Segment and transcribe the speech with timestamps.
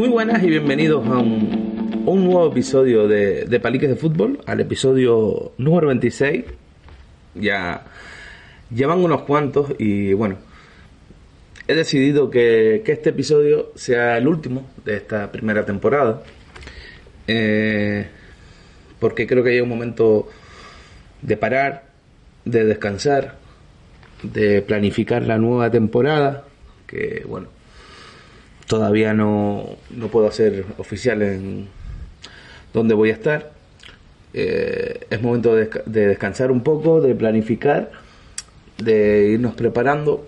[0.00, 5.52] Muy buenas y bienvenidos a un, nuevo episodio de, de Paliques de Fútbol, al episodio
[5.58, 6.46] número 26.
[7.34, 7.84] Ya
[8.74, 10.38] llevan unos cuantos y bueno,
[11.68, 16.22] he decidido que, que este episodio sea el último de esta primera temporada.
[17.26, 18.08] Eh,
[18.98, 20.30] porque creo que hay un momento
[21.20, 21.90] de parar,
[22.46, 23.36] de descansar,
[24.22, 26.44] de planificar la nueva temporada,
[26.86, 27.48] que bueno,
[28.70, 31.66] todavía no, no puedo hacer oficial en
[32.72, 33.50] dónde voy a estar.
[34.32, 37.90] Eh, es momento de, de, descansar un poco, de planificar,
[38.78, 40.24] de irnos preparando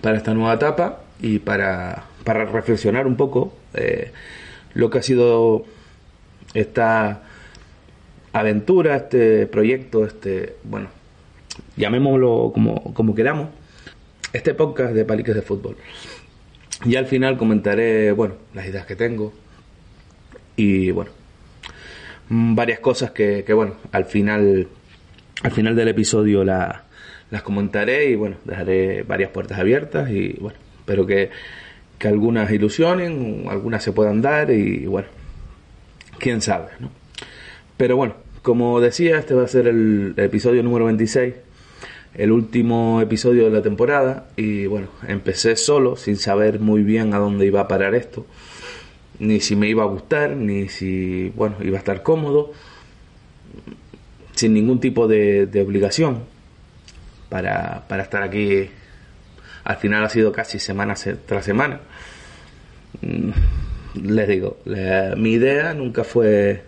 [0.00, 4.10] para esta nueva etapa y para, para reflexionar un poco eh,
[4.72, 5.66] lo que ha sido
[6.54, 7.24] esta
[8.32, 10.88] aventura, este proyecto, este, bueno,
[11.76, 13.50] llamémoslo como, como queramos,
[14.32, 15.76] este podcast de Paliques de Fútbol.
[16.84, 19.32] Y al final comentaré, bueno, las ideas que tengo
[20.56, 21.10] y, bueno,
[22.28, 24.68] varias cosas que, que bueno, al final,
[25.42, 26.84] al final del episodio la,
[27.30, 31.30] las comentaré y, bueno, dejaré varias puertas abiertas y, bueno, espero que,
[31.98, 35.08] que algunas ilusionen, algunas se puedan dar y, bueno,
[36.18, 36.90] quién sabe, ¿no?
[37.76, 41.34] Pero bueno, como decía, este va a ser el, el episodio número 26
[42.14, 47.18] el último episodio de la temporada y bueno, empecé solo sin saber muy bien a
[47.18, 48.26] dónde iba a parar esto,
[49.18, 52.52] ni si me iba a gustar, ni si bueno, iba a estar cómodo,
[54.34, 56.24] sin ningún tipo de, de obligación
[57.28, 58.68] para, para, estar aquí.
[59.64, 60.94] Al final ha sido casi semana
[61.26, 61.80] tras semana.
[63.94, 64.58] Les digo,
[65.16, 66.62] mi idea nunca fue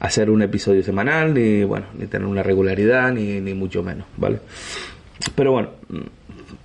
[0.00, 4.40] hacer un episodio semanal, ni bueno, ni tener una regularidad, ni, ni mucho menos, ¿vale?
[5.34, 5.70] Pero bueno,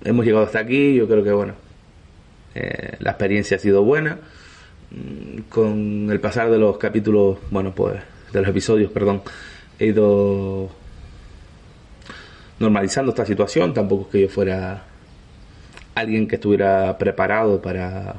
[0.04, 1.54] hemos llegado hasta aquí, yo creo que bueno,
[2.54, 4.18] eh, la experiencia ha sido buena.
[5.48, 7.94] Con el pasar de los capítulos, bueno, pues,
[8.32, 9.22] de los episodios, perdón,
[9.78, 10.68] he ido
[12.58, 14.84] normalizando esta situación, tampoco es que yo fuera
[15.94, 18.16] alguien que estuviera preparado para,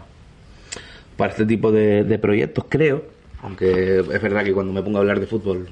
[1.16, 3.13] para este tipo de proyectos, creo
[3.44, 5.68] aunque es verdad que cuando me pongo a hablar de fútbol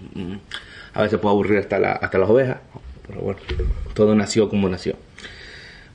[0.93, 2.57] a veces puedo aburrir hasta, hasta las ovejas,
[3.07, 3.39] pero bueno,
[3.93, 4.95] todo nació como nació.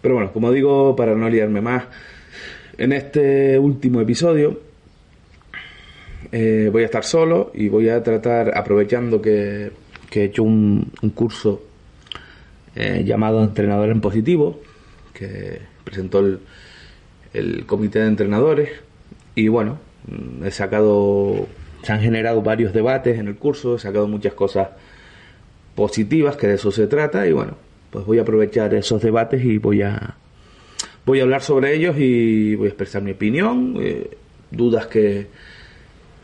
[0.01, 1.85] Pero bueno, como digo, para no liarme más,
[2.79, 4.61] en este último episodio
[6.33, 9.71] eh, voy a estar solo y voy a tratar, aprovechando que,
[10.13, 11.63] he hecho un, curso
[12.75, 14.63] eh, llamado Entrenador en Positivo,
[15.13, 16.41] que presentó el,
[17.35, 18.71] el comité de entrenadores,
[19.35, 19.79] y bueno,
[20.43, 21.47] he sacado
[21.87, 24.71] se han generado varios debates en el curso, he sacado muchas cosas
[25.77, 27.57] positivas, que de eso se trata, y bueno,
[27.93, 30.17] pues voy a aprovechar esos debates y voy a
[31.05, 34.11] voy a hablar sobre ellos y voy a expresar mi opinión, eh,
[34.51, 35.29] dudas que,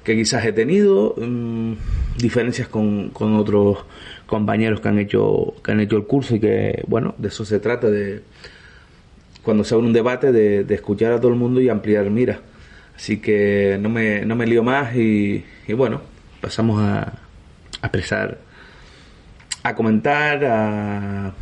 [0.02, 1.74] que quizás he tenido, mmm,
[2.18, 3.84] diferencias con, con otros
[4.26, 7.60] compañeros que han hecho que han hecho el curso y que bueno, de eso se
[7.60, 8.22] trata de
[9.44, 12.40] cuando se abre un debate de, de escuchar a todo el mundo y ampliar mira.
[12.96, 16.00] Así que no me, no me lío más y, y bueno,
[16.40, 18.38] pasamos a, a expresar,
[19.62, 21.32] a comentar, a,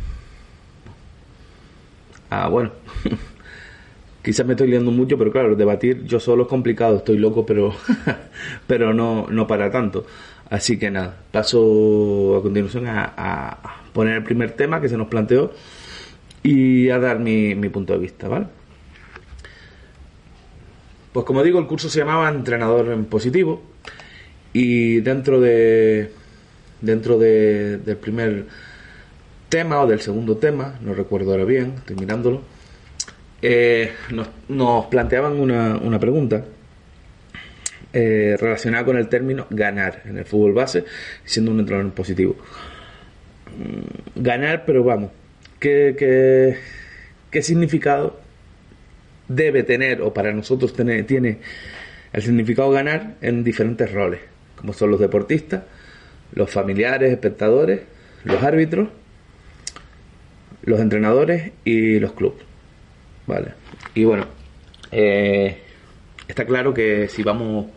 [2.29, 2.71] a bueno,
[4.23, 7.73] quizás me estoy liando mucho, pero claro, debatir yo solo es complicado, estoy loco, pero,
[8.67, 10.05] pero no, no para tanto.
[10.49, 15.07] Así que nada, paso a continuación a, a poner el primer tema que se nos
[15.07, 15.53] planteó
[16.43, 18.47] y a dar mi, mi punto de vista, ¿vale?
[21.13, 23.61] Pues como digo, el curso se llamaba Entrenador en Positivo
[24.53, 26.11] y dentro de
[26.81, 28.45] dentro de, del primer
[29.49, 32.41] tema o del segundo tema, no recuerdo ahora bien, estoy mirándolo,
[33.41, 36.45] eh, nos, planteaban una, una pregunta
[37.93, 40.85] eh, relacionada con el término ganar en el fútbol base,
[41.25, 42.35] siendo un entrenador en positivo.
[44.15, 45.11] Ganar, pero vamos,
[45.59, 46.57] ¿qué, qué,
[47.29, 48.20] qué significado
[49.35, 51.39] debe tener, o para nosotros tiene,
[52.13, 54.19] el significado ganar en diferentes roles,
[54.55, 55.63] como son los deportistas,
[56.33, 57.81] los familiares, espectadores,
[58.23, 58.89] los árbitros,
[60.63, 62.43] los entrenadores y los clubes.
[63.27, 63.53] Vale.
[63.95, 64.27] Y bueno,
[64.91, 65.57] eh,
[66.27, 67.67] está claro que si vamos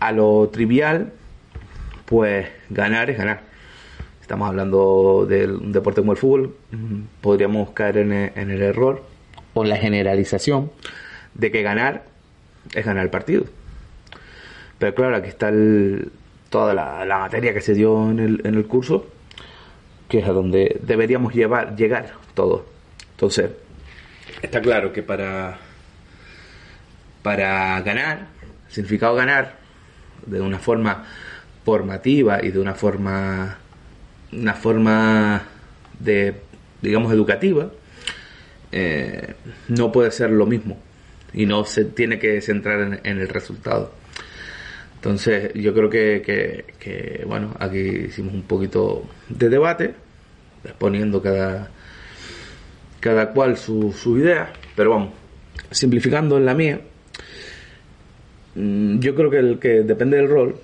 [0.00, 1.12] a lo trivial,
[2.06, 3.42] pues ganar es ganar.
[4.20, 6.56] Estamos hablando de un deporte como el fútbol,
[7.20, 9.11] podríamos caer en el error
[9.54, 10.70] o la generalización
[11.34, 12.04] de que ganar
[12.74, 13.44] es ganar el partido.
[14.78, 15.52] Pero claro, aquí está
[16.50, 19.06] toda la, materia que se dio en el, en el curso,
[20.08, 22.62] que es a donde deberíamos llevar, llegar todos.
[23.12, 23.50] Entonces,
[24.42, 25.58] está claro que para,
[27.22, 28.26] para ganar,
[28.68, 29.56] significado ganar,
[30.26, 31.04] de una forma
[31.64, 33.58] formativa y de una forma,
[34.32, 35.42] una forma
[35.98, 36.34] de,
[36.80, 37.70] digamos, educativa,
[38.72, 39.34] eh,
[39.68, 40.78] no puede ser lo mismo
[41.34, 43.92] y no se tiene que centrar en, el resultado.
[44.96, 49.94] Entonces, yo creo que, que, bueno, aquí hicimos un poquito de debate,
[50.64, 51.70] exponiendo cada,
[53.00, 55.12] cada cual su, su idea, pero vamos,
[55.70, 56.80] simplificando en la mía,
[58.54, 60.56] mm, yo creo que el que depende del rol,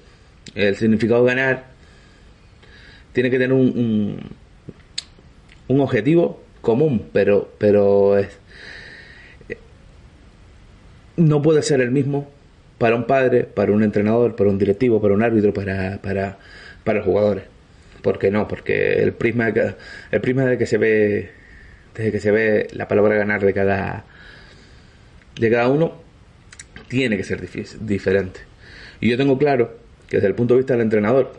[0.55, 1.67] el significado de ganar,
[3.13, 4.21] tiene que tener un, un,
[5.69, 8.29] un objetivo común, pero, pero es,
[11.17, 12.31] no puede ser el mismo
[12.77, 16.39] para un padre, para un entrenador, para un directivo, para un árbitro, para, para,
[16.85, 17.45] para jugadores.
[18.03, 18.47] ¿Por qué no?
[18.47, 21.31] Porque el prisma, el prisma de que se ve,
[21.95, 24.05] desde que se ve la palabra ganar de cada,
[25.41, 26.03] de cada uno,
[26.89, 27.41] tiene que ser
[27.81, 28.41] diferente.
[29.01, 29.75] Y yo tengo claro
[30.07, 31.33] que desde el punto de vista del entrenador,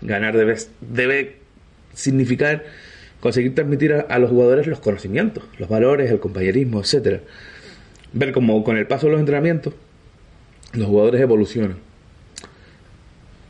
[0.00, 1.38] ganar debe, debe
[1.92, 2.62] significar
[3.22, 7.20] conseguir transmitir a, los jugadores los conocimientos, los valores, el compañerismo, etcétera.
[8.12, 9.74] Ver cómo con el paso de los entrenamientos
[10.72, 11.76] los jugadores evolucionan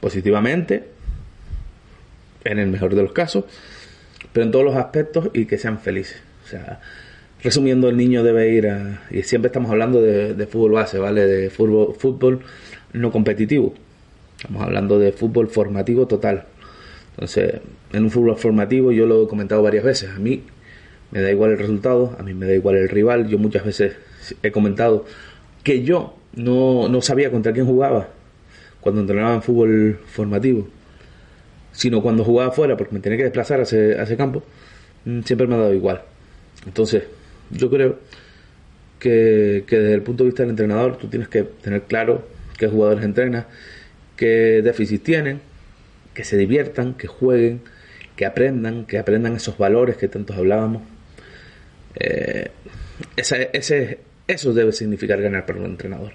[0.00, 0.84] positivamente,
[2.44, 3.44] en el mejor de los casos,
[4.34, 6.20] pero en todos los aspectos y que sean felices.
[6.44, 6.80] O sea,
[7.42, 9.04] resumiendo, el niño debe ir a.
[9.10, 11.26] Y siempre estamos hablando de, de fútbol base, ¿vale?
[11.26, 12.40] De fútbol, fútbol
[12.92, 13.72] no competitivo.
[14.36, 16.44] Estamos hablando de fútbol formativo total.
[17.12, 17.60] Entonces,
[17.92, 20.42] en un fútbol formativo, yo lo he comentado varias veces, a mí
[21.10, 23.96] me da igual el resultado, a mí me da igual el rival, yo muchas veces
[24.42, 25.04] he comentado
[25.62, 28.08] que yo no, no sabía contra quién jugaba
[28.80, 30.68] cuando entrenaba en fútbol formativo,
[31.72, 34.42] sino cuando jugaba afuera, porque me tenía que desplazar a ese, a ese campo,
[35.04, 36.02] mm, siempre me ha dado igual.
[36.66, 37.04] Entonces,
[37.50, 37.98] yo creo
[38.98, 42.26] que, que, desde el punto de vista del entrenador, tú tienes que tener claro
[42.56, 43.46] qué jugadores entrenas,
[44.16, 45.40] qué déficit tienen,
[46.14, 47.62] que se diviertan, que jueguen,
[48.16, 50.82] que aprendan, que aprendan esos valores que tantos hablábamos.
[51.94, 52.50] Eh,
[53.16, 56.12] ese, eso debe significar ganar para un entrenador.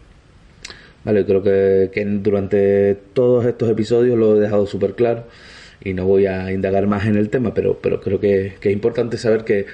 [1.03, 5.25] Vale, creo que, durante todos estos episodios lo he dejado súper claro
[5.81, 8.73] y no voy a indagar más en el tema, pero, pero creo que, que es
[8.73, 9.67] importante saber que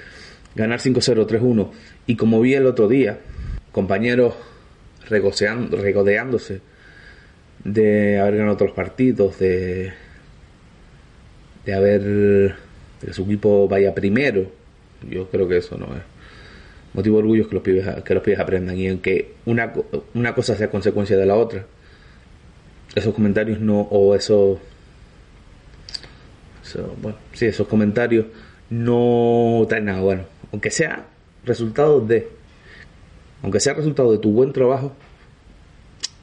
[0.55, 1.71] ganar 5-0, 3-1
[2.05, 3.19] y como vi el otro día,
[3.71, 4.35] compañeros
[5.09, 6.61] regodeándose
[7.63, 9.93] de haber ganado otros partidos, de,
[11.65, 12.55] de haber
[13.01, 14.51] que su equipo vaya primero.
[15.09, 16.13] Yo creo que eso no es
[16.93, 19.73] motivo de orgullo que los pibes, que los aprendan y en que una,
[20.13, 21.65] una cosa sea consecuencia de la otra.
[22.95, 24.59] Esos comentarios no, o eso,
[27.01, 28.27] bueno, sí, esos comentarios
[28.69, 30.23] no traen nada bueno.
[30.51, 31.07] Aunque sea
[31.43, 32.27] resultado de,
[33.41, 34.93] aunque sea resultado de tu buen trabajo,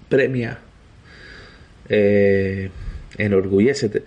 [0.09, 0.61] premia,
[1.89, 2.71] eh,
[3.19, 4.05] enorgullécete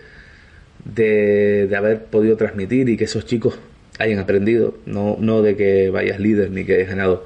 [0.86, 3.60] de, haber podido transmitir y que esos chicos
[4.00, 7.26] hayan aprendido, no, no de que vayas líder ni que hayas ganado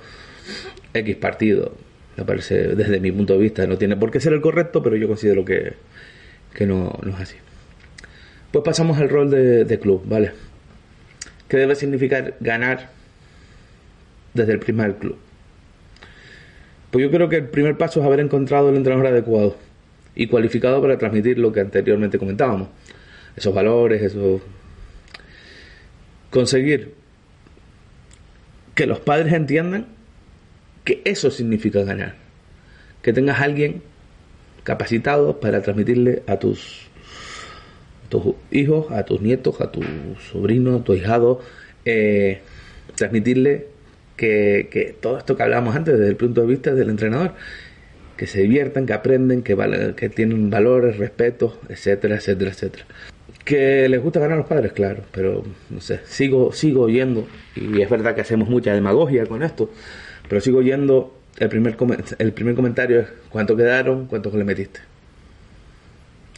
[0.94, 1.74] X partido.
[2.18, 4.96] Me parece, desde mi punto de vista, no tiene por qué ser el correcto, pero
[4.96, 5.74] yo considero que,
[6.54, 7.36] que no, no es así.
[8.52, 10.32] Pues pasamos al rol de, de club, ¿vale?
[11.48, 12.90] ¿Qué debe significar ganar
[14.34, 15.18] desde el primer club?
[16.92, 19.58] Pues yo creo que el primer paso es haber encontrado el entrenador adecuado
[20.16, 22.70] y cualificado para transmitir lo que anteriormente comentábamos
[23.38, 24.42] esos valores, eso...
[26.30, 26.96] Conseguir
[28.76, 29.88] que los padres entiendan
[30.84, 32.16] que eso significa ganar.
[33.02, 33.82] Que tengas alguien
[34.64, 36.90] capacitado para transmitirle a tus,
[38.10, 39.86] tus hijos, a tus nietos, a tus
[40.32, 41.42] sobrinos, a tu hijado,
[41.86, 42.42] eh,
[42.96, 43.68] transmitirle
[44.18, 47.34] que, que, todo esto que hablábamos antes desde el punto de vista del entrenador,
[48.18, 49.56] que se diviertan, que aprenden, que,
[49.96, 52.86] que tienen valores, respeto, etcétera, etcétera, etcétera.
[53.48, 57.26] Que les gusta ganar a los padres, claro, pero no sé, sigo, sigo oyendo,
[57.56, 59.72] y es verdad que hacemos mucha demagogia con esto,
[60.28, 61.78] pero sigo oyendo el primer,
[62.20, 64.82] el primer comentario es cuánto quedaron, cuánto le metiste.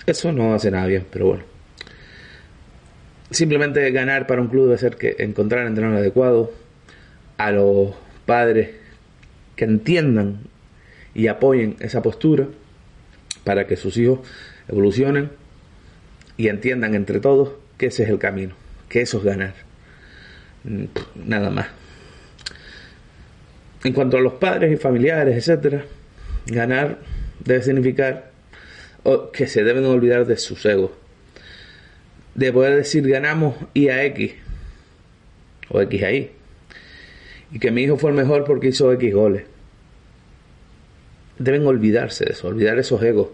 [0.05, 1.43] Eso no hace nada bien, pero bueno.
[3.31, 6.51] Simplemente ganar para un club debe ser que encontrar el entrenador adecuado,
[7.37, 7.95] a los
[8.27, 8.69] padres
[9.55, 10.41] que entiendan
[11.15, 12.47] y apoyen esa postura
[13.43, 14.19] para que sus hijos
[14.67, 15.31] evolucionen
[16.39, 18.55] y entiendan entre todos que ese es el camino,
[18.87, 19.55] que eso es ganar.
[20.63, 20.85] Mm,
[21.27, 21.67] nada más.
[23.83, 25.83] En cuanto a los padres y familiares, etcétera,
[26.45, 26.99] ganar
[27.43, 28.31] debe significar
[29.33, 30.91] que se deben olvidar de sus egos.
[32.35, 34.31] De poder decir ganamos Y a X
[35.67, 36.31] o X a Y.
[37.51, 39.43] Y que mi hijo fue el mejor porque hizo X goles.
[41.37, 43.27] Deben olvidarse de eso, olvidar esos egos.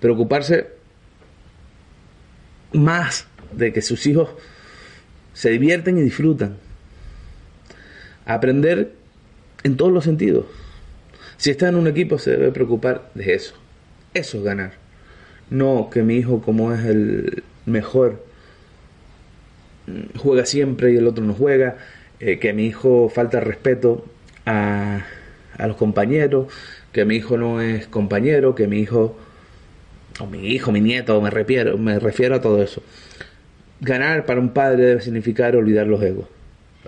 [0.00, 0.77] Preocuparse
[2.72, 4.30] más de que sus hijos
[5.32, 6.56] se divierten y disfrutan.
[8.26, 8.92] Aprender
[9.62, 10.46] en todos los sentidos.
[11.36, 13.54] Si está en un equipo se debe preocupar de eso.
[14.14, 14.72] Eso es ganar.
[15.50, 18.24] No que mi hijo como es el mejor
[19.86, 21.76] mm, juega siempre y el otro no juega.
[22.20, 24.04] Eh, que mi hijo falta respeto
[24.44, 25.06] a,
[25.56, 26.52] a los compañeros.
[26.92, 28.54] Que mi hijo no es compañero.
[28.56, 29.16] Que mi hijo
[30.20, 32.82] o mi hijo, mi nieto, me refiero, me refiero a todo eso.
[33.80, 36.26] Ganar para un padre debe significar olvidar los egos,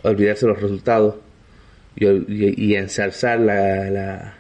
[0.03, 1.17] olvidarse los resultados
[1.97, 4.35] y, ensalzar la,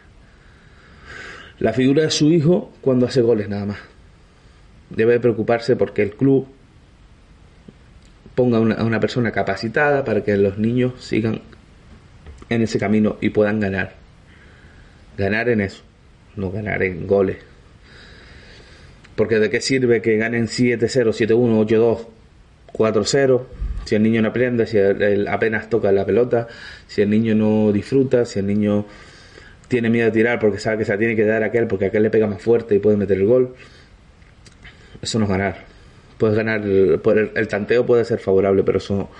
[1.58, 3.78] la, figura de su hijo cuando hace goles nada más.
[4.90, 6.48] Debe preocuparse porque el club
[8.34, 11.42] ponga a una persona capacitada para que los niños sigan
[12.48, 13.94] en ese camino y puedan ganar.
[15.16, 15.82] Ganar en eso,
[16.34, 17.49] no ganar en goles
[19.20, 22.06] porque de qué sirve que ganen 7-0, 7-1, 8-2,
[22.72, 23.42] 4-0,
[23.84, 26.48] si el niño no aprende, si él apenas toca la pelota,
[26.86, 28.86] si el niño no disfruta, si el niño
[29.68, 31.84] tiene miedo de tirar porque sabe que se la tiene que dar a aquel porque
[31.84, 33.54] aquel le pega más fuerte y puede meter el gol.
[35.02, 35.66] Eso no es ganar.
[36.16, 36.98] Puedes ganar, el,
[37.34, 39.10] el tanteo puede ser favorable, pero eso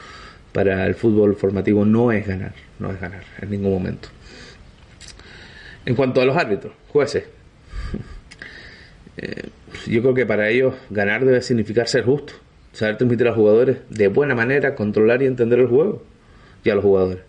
[0.50, 4.08] para el fútbol formativo no es ganar, no es ganar en ningún momento.
[5.84, 7.24] En cuanto a los árbitros, jueces,
[9.18, 9.50] eh,
[9.86, 12.34] yo creo que para ellos ganar debe significar ser justo,
[12.72, 16.02] saber transmitir a los jugadores de buena manera, controlar y entender el juego
[16.64, 17.22] y a los jugadores.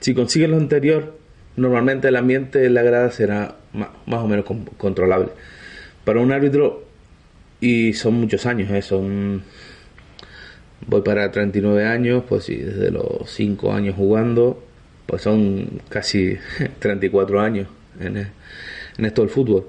[0.00, 1.16] Si consiguen lo anterior,
[1.56, 4.44] normalmente el ambiente de la grada será más, o menos
[4.76, 5.30] controlable.
[6.04, 6.84] Para un árbitro,
[7.60, 8.82] y son muchos años, ¿eh?
[8.82, 9.42] son
[10.86, 14.62] voy para 39 años, pues sí, desde los 5 años jugando,
[15.06, 16.36] pues son casi
[16.78, 17.68] 34 años
[18.00, 19.66] en, en esto del fútbol.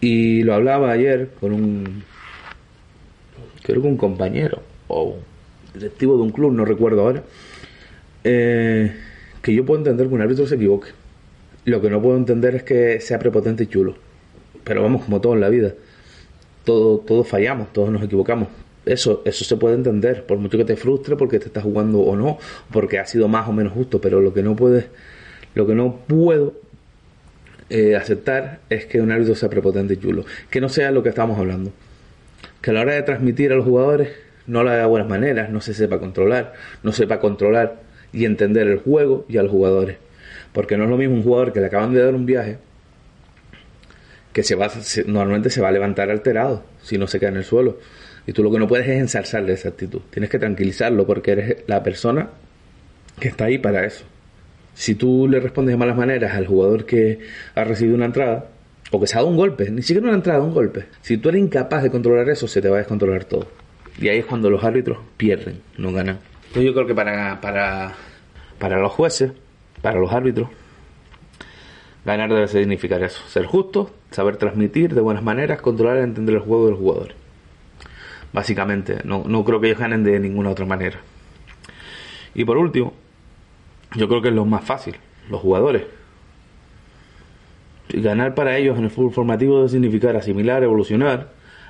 [0.00, 2.04] Y lo hablaba ayer con un,
[3.62, 5.16] creo que un compañero o
[5.74, 7.22] directivo de un club, no recuerdo ahora,
[8.24, 8.94] eh,
[9.42, 10.88] que yo puedo entender que un árbitro se equivoque.
[11.64, 13.94] Lo que no puedo entender es que sea prepotente y chulo.
[14.64, 15.74] Pero vamos, como todo en la vida.
[16.64, 18.48] Todo, todos fallamos, todos nos equivocamos.
[18.86, 22.16] Eso, eso se puede entender, por mucho que te frustre porque te estás jugando o
[22.16, 22.38] no,
[22.72, 24.86] porque ha sido más o menos justo, pero lo que no puedes,
[25.54, 26.54] lo que no puedo
[27.70, 30.24] eh, aceptar es que un árbitro sea prepotente y chulo.
[30.50, 31.72] Que no sea lo que estamos hablando.
[32.60, 34.10] Que a la hora de transmitir a los jugadores
[34.46, 37.80] no lo haga de buenas maneras, no se sepa controlar, no sepa controlar
[38.12, 39.96] y entender el juego y a los jugadores.
[40.52, 42.58] Porque no es lo mismo un jugador que le acaban de dar un viaje
[44.32, 44.70] que se va,
[45.06, 47.78] normalmente se va a levantar alterado si no se queda en el suelo.
[48.26, 50.00] Y tú lo que no puedes es ensalzarle esa actitud.
[50.10, 52.30] Tienes que tranquilizarlo porque eres la persona
[53.18, 54.04] que está ahí para eso.
[54.74, 57.20] Si tú le respondes de malas maneras al jugador que
[57.54, 58.46] ha recibido una entrada,
[58.90, 61.28] o que se ha dado un golpe, ni siquiera una entrada, un golpe, si tú
[61.28, 63.46] eres incapaz de controlar eso, se te va a descontrolar todo.
[64.00, 66.18] Y ahí es cuando los árbitros pierden, no ganan.
[66.48, 67.94] Entonces yo creo que para, para,
[68.58, 69.32] para los jueces,
[69.82, 70.48] para los árbitros,
[72.04, 76.40] ganar debe significar eso, ser justo, saber transmitir de buenas maneras, controlar y entender el
[76.40, 77.14] juego del jugador.
[78.32, 81.00] Básicamente, no, no creo que ellos ganen de ninguna otra manera.
[82.34, 82.94] Y por último,
[83.96, 84.96] yo creo que es lo más fácil,
[85.28, 85.84] los jugadores.
[87.88, 91.28] Ganar para ellos en el fútbol formativo debe significar asimilar, evolucionar,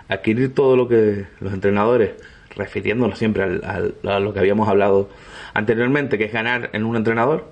[0.09, 2.13] adquirir todo lo que los entrenadores,
[2.55, 5.09] refiriéndonos siempre al, a lo que habíamos hablado
[5.55, 7.51] anteriormente, que es ganar en un entrenador,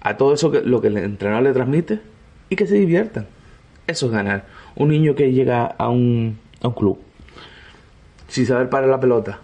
[0.00, 2.00] a todo eso que lo que el entrenador le transmite
[2.48, 3.26] y que se diviertan.
[3.86, 4.46] Eso es ganar.
[4.74, 6.98] Un niño que llega a un, a un club
[8.32, 9.40] sin saber parar la pelota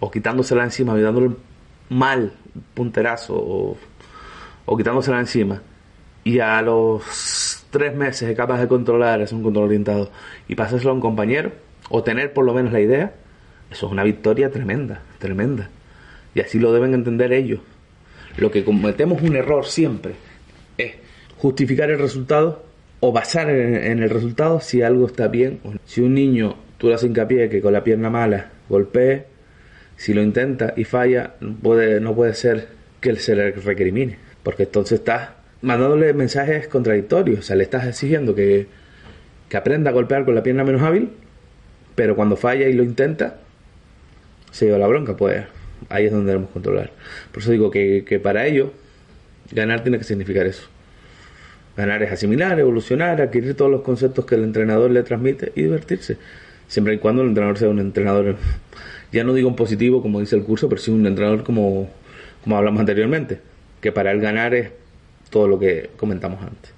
[0.00, 1.30] o quitándosela encima dándole
[1.88, 2.32] mal
[2.74, 3.76] punterazo o,
[4.66, 5.62] o quitándosela encima
[6.24, 10.10] y a los tres meses es capaz de controlar, es un control orientado
[10.48, 11.52] y pasárselo a un compañero
[11.88, 13.12] o tener por lo menos la idea,
[13.70, 15.68] eso es una victoria tremenda, tremenda.
[16.34, 17.60] Y así lo deben entender ellos.
[18.36, 20.14] Lo que cometemos un error siempre
[20.78, 20.94] es
[21.36, 22.64] justificar el resultado
[23.00, 25.60] o basar en, el resultado si algo está bien.
[25.64, 29.26] o no Si un niño tú le haces hincapié que con la pierna mala golpee,
[30.00, 32.68] si lo intenta y falla, puede, no puede ser
[33.02, 35.28] que se le recrimine, porque entonces estás
[35.60, 37.40] mandándole mensajes contradictorios.
[37.40, 38.66] O sea, le estás exigiendo que,
[39.50, 41.10] que aprenda a golpear con la pierna menos hábil,
[41.96, 43.40] pero cuando falla y lo intenta,
[44.50, 45.18] se lleva la bronca.
[45.18, 45.44] Pues
[45.90, 46.92] ahí es donde debemos controlar.
[47.30, 48.72] Por eso digo que, que para ello,
[49.52, 50.66] ganar tiene que significar eso.
[51.76, 56.16] Ganar es asimilar, evolucionar, adquirir todos los conceptos que el entrenador le transmite y divertirse.
[56.68, 58.36] Siempre y cuando el entrenador sea un entrenador,
[59.12, 61.90] ya no digo un positivo como dice el curso, pero sí un entrenador como,
[62.42, 63.40] como hablamos anteriormente,
[63.80, 64.70] que para él ganar es
[65.30, 66.72] todo lo que comentamos antes.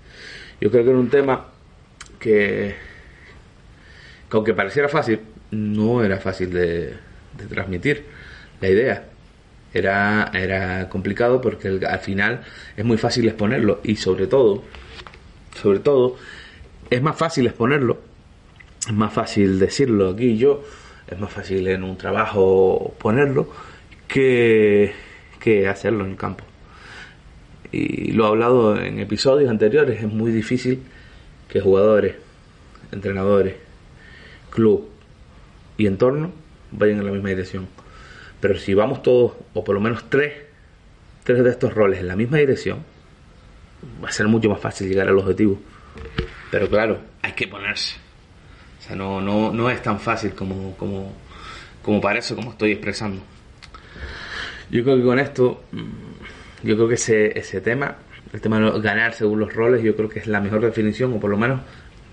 [0.60, 1.48] Yo creo que era un tema
[2.18, 2.74] que,
[4.30, 5.20] que aunque pareciera fácil,
[5.50, 6.94] no era fácil de,
[7.48, 8.04] transmitir
[8.60, 9.04] la idea.
[9.74, 12.42] Era, era complicado porque al final
[12.76, 14.62] es muy fácil exponerlo y sobre todo,
[15.60, 16.16] sobre todo,
[16.90, 17.98] es más fácil exponerlo,
[18.86, 20.62] es más fácil decirlo aquí yo,
[21.06, 23.50] es más fácil en un trabajo ponerlo
[24.08, 24.92] que,
[25.40, 26.44] que hacerlo en el campo.
[27.70, 30.82] Y lo he hablado en episodios anteriores, es muy difícil
[31.48, 32.16] que jugadores,
[32.92, 33.56] entrenadores,
[34.50, 34.88] club
[35.78, 36.32] y entorno
[36.70, 37.66] vayan en la misma dirección.
[38.40, 40.34] Pero si vamos todos, o por lo menos tres,
[41.24, 42.84] tres de estos roles en la misma dirección,
[44.02, 45.60] va a ser mucho más fácil llegar al objetivo.
[46.50, 47.96] Pero claro, hay que ponerse.
[48.96, 51.12] No, no, no es tan fácil como, como,
[51.82, 53.22] como parece, como estoy expresando.
[54.70, 57.96] Yo creo que con esto, mm, yo creo que ese, ese tema,
[58.32, 61.20] el tema de ganar según los roles, yo creo que es la mejor definición, o
[61.20, 61.60] por lo menos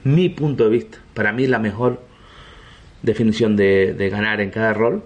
[0.04, 0.98] mi punto de vista.
[1.14, 2.02] Para mí la mejor
[3.02, 5.04] definición de, de ganar en cada rol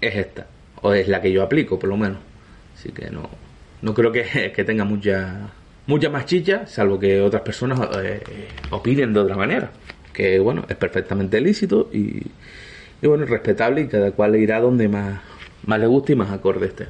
[0.00, 0.46] es esta,
[0.82, 2.18] o es la que yo aplico, por lo menos.
[2.74, 3.30] Así que no,
[3.82, 5.50] no creo que, que tenga mucha,
[5.86, 8.20] mucha más chicha, salvo que otras personas eh,
[8.70, 9.70] opinen de otra manera.
[10.14, 12.22] Que bueno, es perfectamente lícito y,
[13.02, 15.20] y bueno, respetable y cada cual irá donde más,
[15.66, 16.86] más le guste y más acorde esté.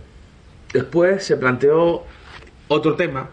[0.73, 2.05] Después se planteó
[2.69, 3.31] otro tema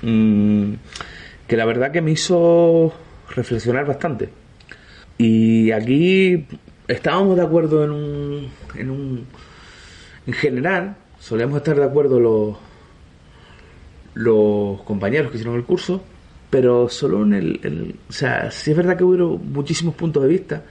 [0.00, 0.72] mm,
[1.46, 2.94] que la verdad que me hizo
[3.28, 4.30] reflexionar bastante.
[5.18, 6.46] Y aquí
[6.88, 9.26] estábamos de acuerdo en un, en un
[10.26, 12.56] en general, solemos estar de acuerdo los
[14.14, 16.02] los compañeros que hicieron el curso,
[16.50, 20.64] pero solo en el, o sea, sí es verdad que hubo muchísimos puntos de vista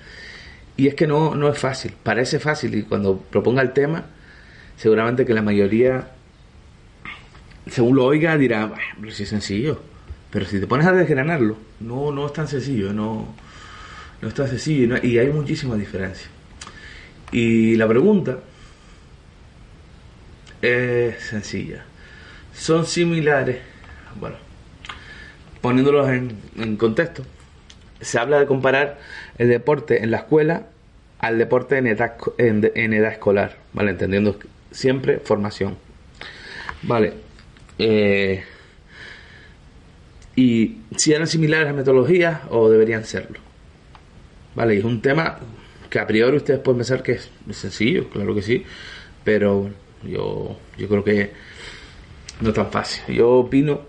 [0.76, 4.06] y es que no, no es fácil, parece fácil y cuando proponga el tema,
[4.78, 6.10] seguramente que la mayoría,
[7.68, 9.82] según lo oiga, dirá, "Bah, pero si es sencillo,
[10.32, 13.34] pero si te pones a desgranarlo, no, no es tan sencillo, no,
[14.22, 16.28] no es tan sencillo y hay muchísima diferencia.
[17.32, 18.40] Y la pregunta
[20.62, 21.86] es sencilla.
[22.54, 23.60] Son similares,
[24.20, 24.36] bueno,
[25.62, 27.24] poniéndolos en, contexto,
[28.02, 29.00] se habla de comparar
[29.38, 30.68] el deporte en la escuela
[31.20, 33.92] al deporte en edad, en, edad escolar, ¿vale?
[33.92, 34.40] Entendiendo
[34.72, 35.78] siempre formación.
[36.84, 37.14] Vale.
[37.78, 38.44] eh,
[40.40, 43.40] y si eran similares las metodologías o deberían serlo.
[44.56, 45.38] Vale, y es un tema
[45.90, 48.64] que a priori ustedes pueden pensar que es sencillo, claro que sí,
[49.26, 49.70] pero
[50.04, 51.32] yo, yo creo que
[52.40, 53.16] no tan fácil.
[53.16, 53.82] Yo opino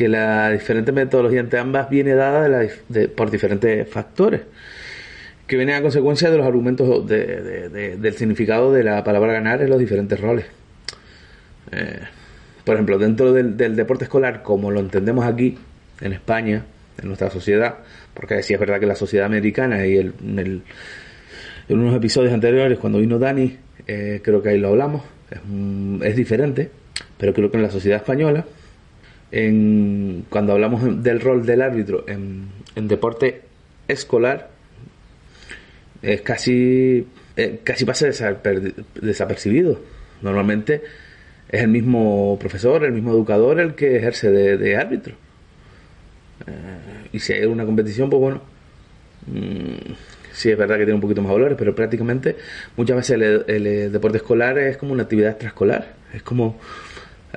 [0.00, 4.40] que la diferente metodología entre ambas viene dada de la de- por diferentes factores,
[5.46, 9.34] que vienen a consecuencia de los argumentos de- de- de- del significado de la palabra
[9.34, 10.46] ganar en los diferentes roles.
[11.72, 11.98] Eh,
[12.64, 15.58] por ejemplo, dentro del, del deporte escolar, como lo entendemos aquí,
[16.00, 16.64] en España,
[16.98, 17.74] en nuestra sociedad,
[18.14, 20.62] porque sí es verdad que la sociedad americana y el, en, el-
[21.68, 25.40] unos episodios anteriores, cuando vino Dani, eh, creo que ahí lo hablamos, es,
[26.06, 26.70] es diferente,
[27.18, 28.46] pero creo que en la sociedad española,
[29.32, 33.42] en, cuando hablamos del rol del árbitro en, deporte
[33.88, 34.50] escolar,
[36.02, 39.80] es casi, eh, casi pasa desaper- desapercibido.
[40.22, 40.82] Normalmente
[41.48, 45.14] es el mismo profesor, el mismo educador el que ejerce de, árbitro.
[46.46, 48.40] Eh, y si hay una competición, pues bueno,
[49.26, 49.92] mm,
[50.32, 52.36] sí es verdad que tiene un poquito más valores, pero prácticamente
[52.76, 55.94] muchas veces el, el, deporte escolar es como una actividad extraescolar.
[56.14, 56.58] Es como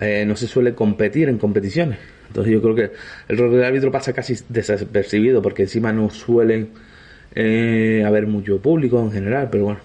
[0.01, 1.99] eh, no se suele competir en competiciones.
[2.27, 2.91] Entonces yo creo que
[3.27, 6.69] el rol del árbitro pasa casi desapercibido porque encima no suelen
[7.35, 9.79] eh, haber mucho público en general, pero bueno.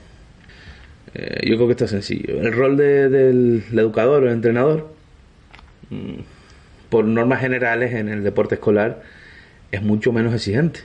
[1.15, 2.41] Eh, yo creo que esto es sencillo.
[2.41, 4.89] El rol de- del educador o el entrenador,
[5.91, 6.15] mm,
[6.91, 9.03] por normas generales en el deporte escolar,
[9.73, 10.81] es mucho menos exigente.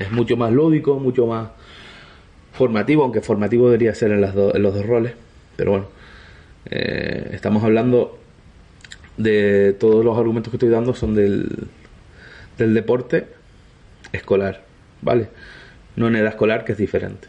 [0.00, 1.48] Es mucho más lúdico, mucho más
[2.52, 5.12] formativo, aunque formativo debería ser en, las en los dos roles.
[5.56, 5.86] Pero bueno,
[6.70, 8.18] estamos hablando
[9.16, 11.68] de todos los argumentos que estoy dando son del,
[12.58, 13.26] del deporte
[14.12, 14.64] escolar,
[15.02, 15.28] ¿vale?
[15.96, 17.28] No en edad escolar, que es diferente.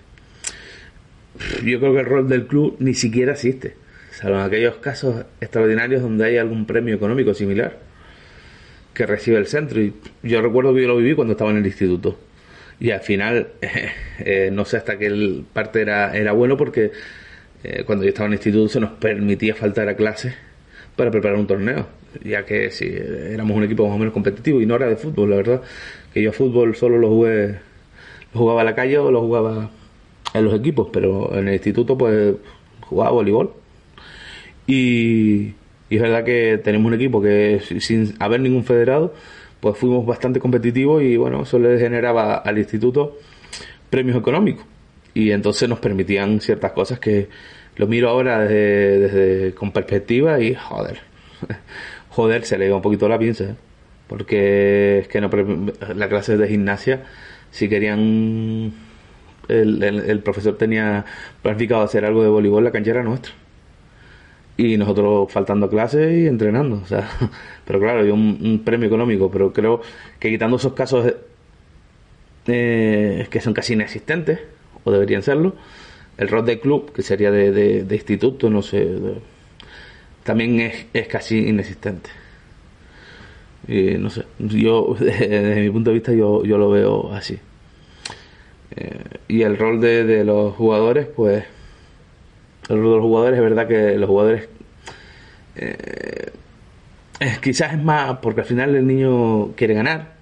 [1.64, 3.76] Yo creo que el rol del club ni siquiera existe.
[4.12, 7.78] Salvo en aquellos casos extraordinarios donde hay algún premio económico similar
[8.94, 9.80] que recibe el centro.
[9.82, 12.18] Y yo recuerdo que yo lo viví cuando estaba en el instituto.
[12.80, 13.50] Y al final,
[14.20, 16.92] eh, no sé hasta qué parte era, era bueno porque
[17.64, 20.34] eh, cuando yo estaba en el instituto se nos permitía faltar a clases
[20.98, 21.86] para preparar un torneo,
[22.24, 25.30] ya que si éramos un equipo más o menos competitivo y no era de fútbol,
[25.30, 25.62] la verdad,
[26.14, 27.60] que yo fútbol solo lo jugué,
[28.34, 29.70] lo jugaba a la calle o lo jugaba
[30.34, 32.36] en los equipos, pero en el instituto pues
[32.82, 33.54] jugaba voleibol.
[34.66, 35.54] Y,
[35.90, 39.14] y es verdad que tenemos un equipo que sin haber ningún federado,
[39.60, 43.18] pues fuimos bastante competitivos y bueno, eso le generaba al instituto
[43.90, 44.66] premios económicos.
[45.14, 47.28] Y entonces nos permitían ciertas cosas que
[47.78, 51.00] lo miro ahora desde, con perspectiva y joder,
[52.10, 53.56] joder, se le iba un poquito la pinza, ¿eh?
[54.08, 55.30] porque es que no
[55.96, 57.04] la clase de gimnasia,
[57.52, 58.74] si querían,
[59.48, 61.06] el, el, profesor tenía
[61.42, 63.34] planificado hacer algo de voleibol, la cancha era nuestra
[64.58, 66.82] y nosotros faltando clases y entrenando.
[66.84, 67.08] O sea,
[67.66, 69.82] pero claro, hay un, premio económico, pero creo
[70.20, 71.14] que quitando esos casos
[72.48, 74.40] eh, que son casi inexistentes,
[74.84, 75.56] o deberían serlo,
[76.18, 77.52] el rol de club, que sería de,
[77.84, 78.88] de, instituto, no sé,
[80.24, 82.10] también es, es, casi inexistente.
[83.68, 87.38] Y no sé, yo desde mi punto de vista yo, yo lo veo así.
[88.76, 91.46] Eh, y el rol de, los jugadores, pues
[92.70, 94.50] el rol de los jugadores es verdad que los jugadores
[95.56, 96.32] eh,
[97.42, 100.14] quizás es más porque al final el niño quiere ganar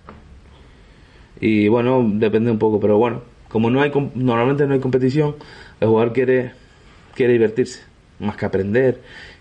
[1.41, 3.23] y bueno depende un poco pero bueno
[3.55, 5.35] como no hay normalmente no hay competición
[5.79, 6.51] el jugador quiere,
[7.13, 7.83] quiere divertirse,
[8.19, 8.99] más que aprender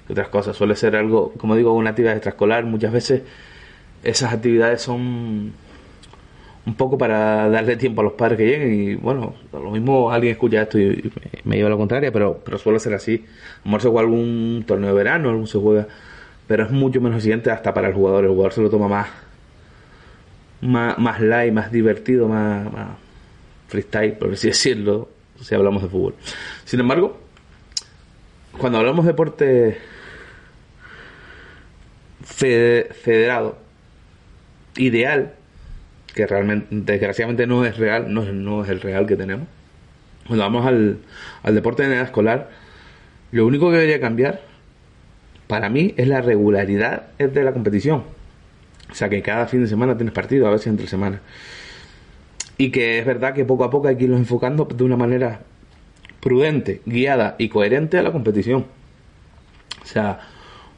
[0.09, 0.57] y otras cosas.
[0.57, 2.65] Suele ser algo, como digo, una actividad extraescolar.
[2.65, 3.23] Muchas veces
[4.05, 5.53] esas actividades son
[6.65, 10.35] un poco para darle tiempo a los padres que lleguen y bueno, lo mismo alguien
[10.35, 11.11] escucha esto y,
[11.43, 13.15] me, lleva a la contraria, pero, pero suele ser así.
[13.17, 15.89] A lo mejor se juega algún torneo de verano, algún se juega,
[16.47, 18.27] pero es mucho menos evidente hasta para el jugador.
[18.27, 19.09] El jugador se lo toma más,
[20.61, 23.04] más, más light, más divertido, más, más
[23.75, 25.09] freestyle, por así decirlo
[25.41, 26.15] si hablamos de fútbol.
[26.65, 27.19] Sin embargo,
[28.59, 29.79] cuando hablamos de deporte
[32.25, 33.59] federado,
[34.77, 35.35] ideal,
[36.15, 39.49] que realmente, desgraciadamente no es real, no es, no es el real que tenemos.
[40.27, 40.99] Cuando vamos al,
[41.43, 42.51] al deporte de edad escolar,
[43.33, 44.43] lo único que debería cambiar,
[45.49, 48.05] para mí, es la regularidad de la competición.
[48.91, 51.21] O sea, que cada fin de semana tienes partido, a veces entre semanas
[52.57, 55.41] y que es verdad que poco a poco hay que irlos enfocando de una manera
[56.21, 58.67] prudente, guiada y coherente a la competición.
[59.83, 60.21] O sea,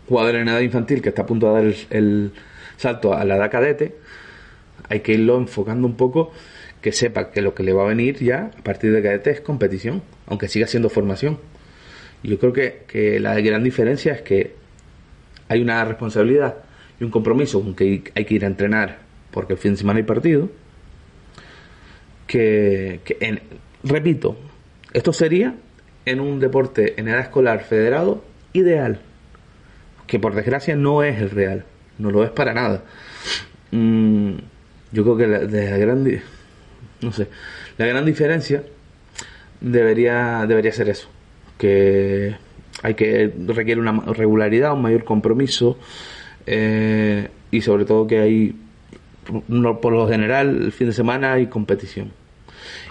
[0.08, 2.32] jugador en edad infantil que está a punto de dar el,
[2.76, 3.94] salto a la edad cadete,
[4.88, 6.32] hay que irlo enfocando un poco
[6.80, 9.40] que sepa que lo que le va a venir ya a partir de cadete es
[9.40, 11.38] competición, aunque siga siendo formación.
[12.22, 14.54] Y yo creo que, que la gran diferencia es que
[15.48, 16.56] hay una responsabilidad
[16.98, 18.98] y un compromiso con que hay que ir a entrenar
[19.30, 20.48] porque el fin de semana hay partido
[22.26, 23.00] que,
[23.82, 24.36] repito,
[24.92, 25.54] esto sería
[26.04, 29.00] en un deporte en edad escolar federado ideal,
[30.06, 31.64] que por desgracia no es el real,
[31.98, 32.84] no lo es para nada.
[33.70, 34.34] Mm,
[34.92, 36.06] yo creo que la, la gran,
[37.00, 37.28] no sé,
[37.78, 38.62] la gran diferencia
[39.60, 41.08] debería, debería ser eso,
[41.58, 42.36] que
[42.82, 45.78] hay que requiere una regularidad, un mayor compromiso
[46.46, 48.54] eh, y sobre todo que hay
[49.80, 52.12] por lo general el fin de semana hay competición.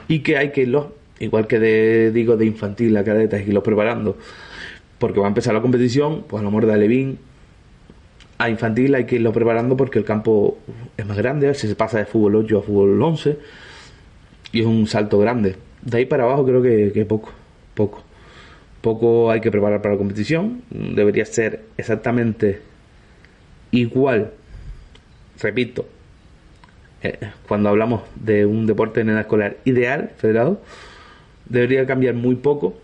[0.08, 3.50] Y que hay que irlo igual que de, digo de infantil a cadeta hay que
[3.50, 4.18] irlos preparando.
[5.00, 7.20] Porque va a empezar la competición pues a lo mejor de Alevín
[8.38, 10.58] a infantil hay que irlo preparando porque el campo
[10.98, 11.54] es más grande.
[11.54, 13.38] Si se pasa de fútbol 8 a fútbol 11
[14.52, 15.56] y es un salto grande.
[15.82, 17.32] De ahí para abajo creo que, que poco
[17.74, 18.04] poco.
[18.82, 20.64] Poco hay que preparar para la competición.
[20.70, 22.62] Debería ser exactamente
[23.72, 24.32] igual.
[25.40, 25.86] Repito
[27.04, 30.62] eh, cuando hablamos de un deporte en edad escolar ideal, federado,
[31.48, 32.78] debería cambiar muy poco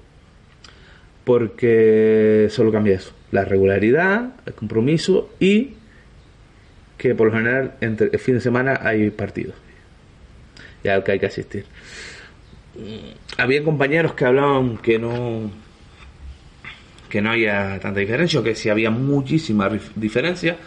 [1.24, 5.76] porque solo cambia eso, la regularidad, el compromiso y
[6.97, 9.56] que por lo general entre el fin de semana hay partidos
[10.84, 11.65] y al que hay que asistir.
[12.76, 15.52] Mm, había compañeros que hablaban que no
[17.10, 20.58] que no había tanta diferencia que sí había muchísima diferencia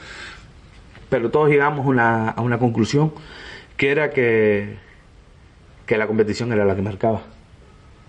[1.14, 3.12] pero todos llegamos a una, conclusión
[3.77, 4.74] que era que,
[5.87, 7.22] que la competición era la que marcaba.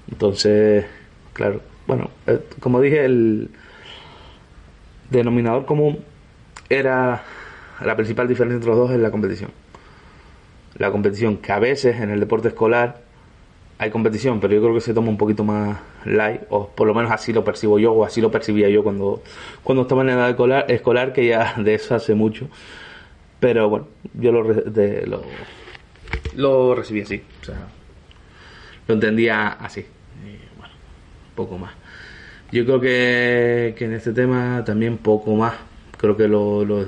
[0.10, 0.88] Entonces,
[1.34, 3.52] claro, bueno, eh, como dije, el
[5.12, 6.00] denominador común
[6.68, 7.22] era
[7.80, 9.52] la principal diferencia entre los dos es la competición.
[10.80, 13.02] La competición que a veces en el deporte escolar
[13.78, 16.96] hay competición, pero yo creo que se toma un poquito más light, o por lo
[16.96, 19.22] menos así lo percibo yo, o así lo percibía yo cuando,
[19.64, 22.48] cuando estaba en edad escolar, escolar, que ya de eso hace mucho.
[23.46, 25.22] Pero bueno, yo lo, de, lo,
[26.36, 27.68] lo recibí así, o sea,
[28.88, 29.82] lo entendía así.
[29.82, 30.74] Y bueno,
[31.36, 31.74] poco más.
[32.52, 35.54] Yo creo que, que en este tema también poco más.
[36.00, 36.86] Creo que lo, lo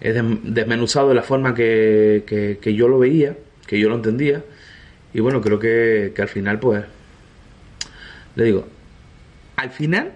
[0.00, 3.36] he desmenuzado de la forma que, que, que yo lo veía,
[3.66, 4.44] que yo lo entendía
[5.12, 6.84] y bueno, creo que, al final, pues,
[8.34, 8.66] le digo,
[9.56, 10.12] al final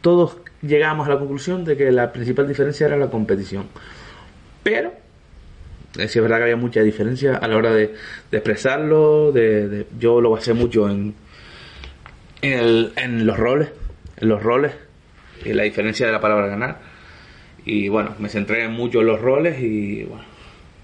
[0.00, 3.68] todos llegamos a la conclusión de que la principal diferencia era la competición.
[4.64, 4.88] Pero,
[5.96, 7.94] eh, es verdad que había mucha diferencia a la hora de,
[8.32, 11.14] expresarlo, de, yo lo basé mucho en,
[12.42, 13.70] en, los roles,
[14.16, 14.72] en los roles,
[15.44, 16.80] y la diferencia de la palabra ganar.
[17.64, 20.24] Y bueno, me centré mucho en los roles y bueno,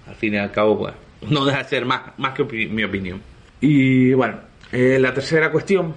[0.07, 0.93] al fin y al cabo, pues,
[1.29, 3.21] no deja de ser más, más que mi opinión.
[3.59, 4.39] Y bueno,
[4.71, 5.93] eh, la tercera cuestión,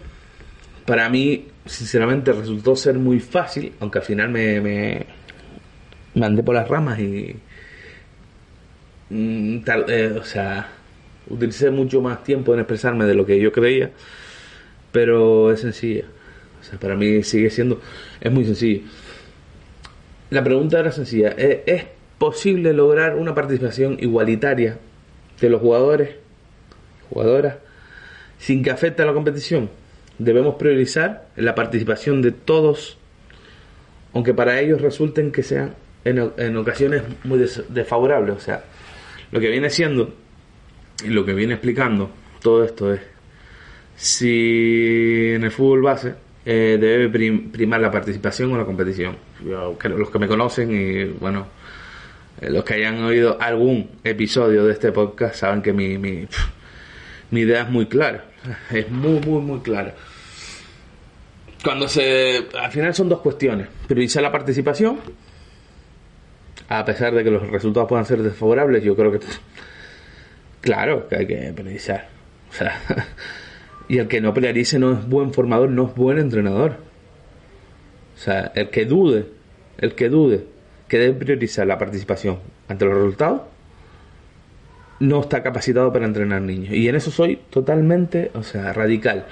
[0.85, 5.07] para mí, sinceramente, resultó ser muy fácil, aunque al final me, me,
[6.25, 7.37] andé por las ramas y.
[9.11, 10.69] Mm, eh, o sea,
[11.29, 13.91] utilicé mucho más tiempo en expresarme de lo que yo creía,
[14.93, 16.05] pero es sencilla.
[16.61, 17.81] O sea, para mí sigue siendo.
[18.21, 18.83] Es muy sencillo.
[20.31, 21.85] La pregunta era sencilla: ¿es, ¿es
[22.19, 24.79] posible lograr una participación igualitaria
[25.41, 26.25] de los jugadores?
[27.11, 27.57] jugadoras,
[28.39, 29.71] sin que afecte a la competición.
[30.19, 32.99] Debemos priorizar la participación de todos,
[34.13, 37.39] aunque para ellos resulten que sean en, ocasiones muy
[37.69, 38.37] desfavorables.
[38.37, 38.65] O sea,
[39.31, 40.15] lo que viene siendo
[41.05, 42.11] y lo que viene explicando
[42.41, 43.01] todo esto es
[43.97, 49.17] si en el fútbol base eh, debe primar la participación o la competición.
[49.43, 51.47] los que me conocen y bueno,
[52.41, 57.63] eh, los que hayan oído algún episodio de este podcast saben que mi, mi idea
[57.63, 58.25] es muy clara.
[58.71, 59.95] Es muy, muy, muy clara.
[61.63, 62.47] Cuando se.
[62.61, 63.69] Al final son dos cuestiones.
[63.89, 64.99] Priorizar la participación.
[66.69, 69.21] A pesar de que los resultados puedan ser desfavorables, yo creo que.
[70.61, 72.09] Claro que hay que priorizar.
[72.51, 72.81] O sea.
[73.89, 76.77] Y el que no priorice no es buen formador, no es buen entrenador.
[78.15, 79.27] O sea, el que dude,
[79.79, 80.47] el que dude
[80.89, 83.43] que debe priorizar la participación ante los resultados,
[85.01, 86.73] no está capacitado para entrenar niños.
[86.73, 89.27] Y en eso soy totalmente, o sea, radical.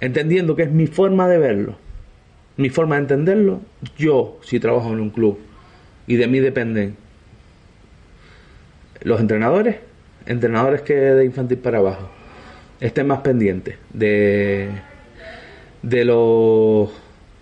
[0.00, 1.76] Entendiendo que es mi forma de verlo,
[2.56, 3.60] mi forma de entenderlo.
[3.98, 5.38] Yo, si trabajo en un club
[6.06, 6.96] y de mí dependen
[9.02, 9.76] los entrenadores,
[10.26, 12.08] entrenadores que de infantil para abajo,
[12.80, 14.68] estén más pendientes de,
[15.82, 16.90] de, los,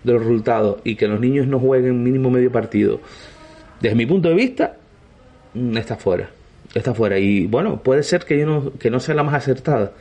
[0.03, 2.99] de los resultados y que los niños no jueguen mínimo medio partido.
[3.79, 4.77] Desde mi punto de vista,
[5.53, 6.29] mm, está fuera
[6.73, 7.17] está fuera.
[7.19, 9.91] Y bueno, puede ser que yo no, que no sea la más acertada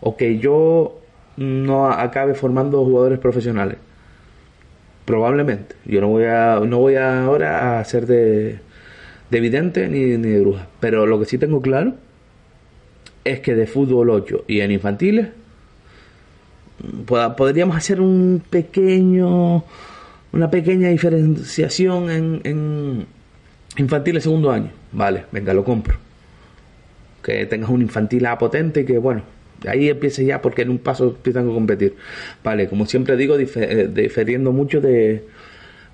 [0.00, 1.00] o que yo
[1.36, 3.78] no acabe formando jugadores profesionales.
[5.08, 5.74] Probablemente.
[5.86, 8.58] Yo no voy a, no voy ahora a ser de,
[9.30, 10.68] de evidente ni, ni de bruja.
[10.80, 11.94] Pero lo que sí tengo claro
[13.24, 15.28] es que de fútbol 8 y en infantiles
[17.38, 19.64] podríamos hacer un pequeño
[20.30, 23.06] una pequeña diferenciación en, en
[23.78, 24.72] infantiles segundo año.
[24.92, 25.96] Vale, venga, lo compro
[27.22, 29.22] que tengas un infantil A potente que, bueno,
[29.66, 31.96] ahí empieces ya porque en un paso empiezan a competir.
[32.44, 35.24] Vale, como siempre digo, eh, diferiendo mucho de,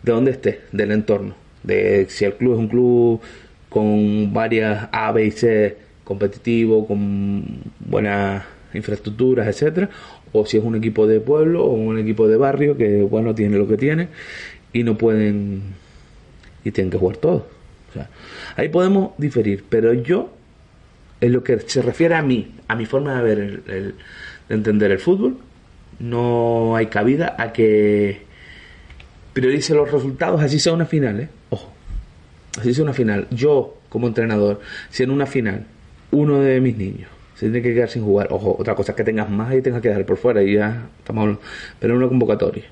[0.02, 1.34] de dónde esté, del entorno.
[1.62, 3.20] De si el club es un club
[3.68, 7.44] con varias A, B y C competitivo, con
[7.80, 9.88] buenas infraestructuras, etcétera,
[10.32, 13.56] o si es un equipo de pueblo o un equipo de barrio que bueno tiene
[13.56, 14.08] lo que tiene
[14.72, 15.62] y no pueden
[16.64, 17.46] y tienen que jugar todo.
[18.56, 20.30] Ahí podemos diferir, pero yo
[21.24, 23.94] en lo que se refiere a mí, a mi forma de ver, el,
[24.48, 25.38] de entender el fútbol,
[25.98, 28.22] no hay cabida a que
[29.32, 31.28] priorice los resultados, así sea una final, ¿eh?
[31.48, 31.72] Ojo,
[32.58, 33.26] así sea una final.
[33.30, 34.60] Yo, como entrenador,
[34.90, 35.64] si en una final
[36.10, 39.04] uno de mis niños se tiene que quedar sin jugar, ojo, otra cosa es que
[39.04, 41.42] tengas más y tengas que quedar por fuera y ya estamos hablando,
[41.80, 42.64] pero en una convocatoria,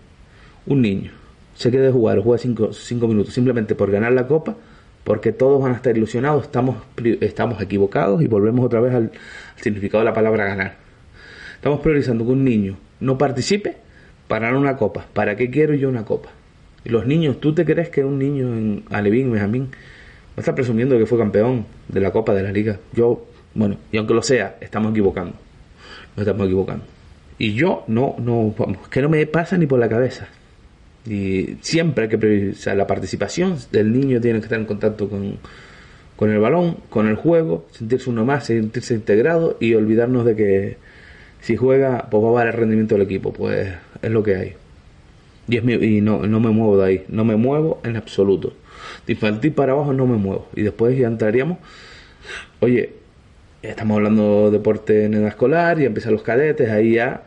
[0.67, 1.11] un niño
[1.55, 4.57] se quede de jugar, juega cinco, cinco minutos simplemente por ganar la copa,
[5.05, 6.77] porque todos van a estar ilusionados, estamos,
[7.21, 9.11] estamos equivocados y volvemos otra vez al,
[9.57, 10.77] significado de la palabra ganar.
[11.55, 13.77] Estamos priorizando que un niño no participe
[14.29, 15.07] para una copa.
[15.13, 16.31] ¿Para qué quiero yo una copa?
[16.85, 20.55] Y los niños, ¿tú te crees que un niño en Alevín, Benjamín, va a estar
[20.55, 22.79] presumiendo que fue campeón de la copa de la liga?
[22.93, 25.35] Yo, bueno, y aunque lo sea, estamos equivocando.
[26.17, 26.85] Nos estamos equivocando.
[27.39, 28.55] Y yo no, no,
[28.91, 30.29] que no me pasa ni por la cabeza.
[31.07, 36.31] Y siempre hay que priorizar la participación del niño, tiene que estar en contacto con,
[36.31, 40.77] el balón, con el juego, sentirse uno más, sentirse integrado y olvidarnos de que
[41.41, 43.69] Si juega, pues va a valer el rendimiento del equipo, pues
[44.01, 44.53] es lo que hay.
[45.49, 48.55] Y, es mi- y no, no me muevo de ahí, no me muevo en absoluto.
[49.07, 50.49] De infantil para abajo no me muevo.
[50.55, 51.59] Y después ya entraríamos,
[52.61, 52.91] oye,
[53.63, 57.25] estamos hablando de deporte en edad escolar, ya empiezan los cadetes, ahí ya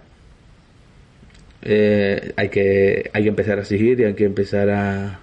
[1.66, 5.20] eh, hay, que, hay que empezar a exigir y hay que empezar a,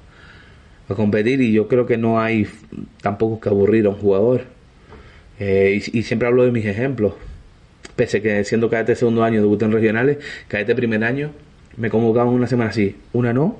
[0.88, 2.48] a competir y yo creo que no hay
[3.00, 4.42] tampoco que aburrir a un jugador.
[5.38, 7.14] Eh, y, y siempre hablo de mis ejemplos.
[7.96, 11.30] Pese que siendo cadete segundo año, debuté en regionales, cadete primer año,
[11.76, 13.56] me convocaban una semana así, una no.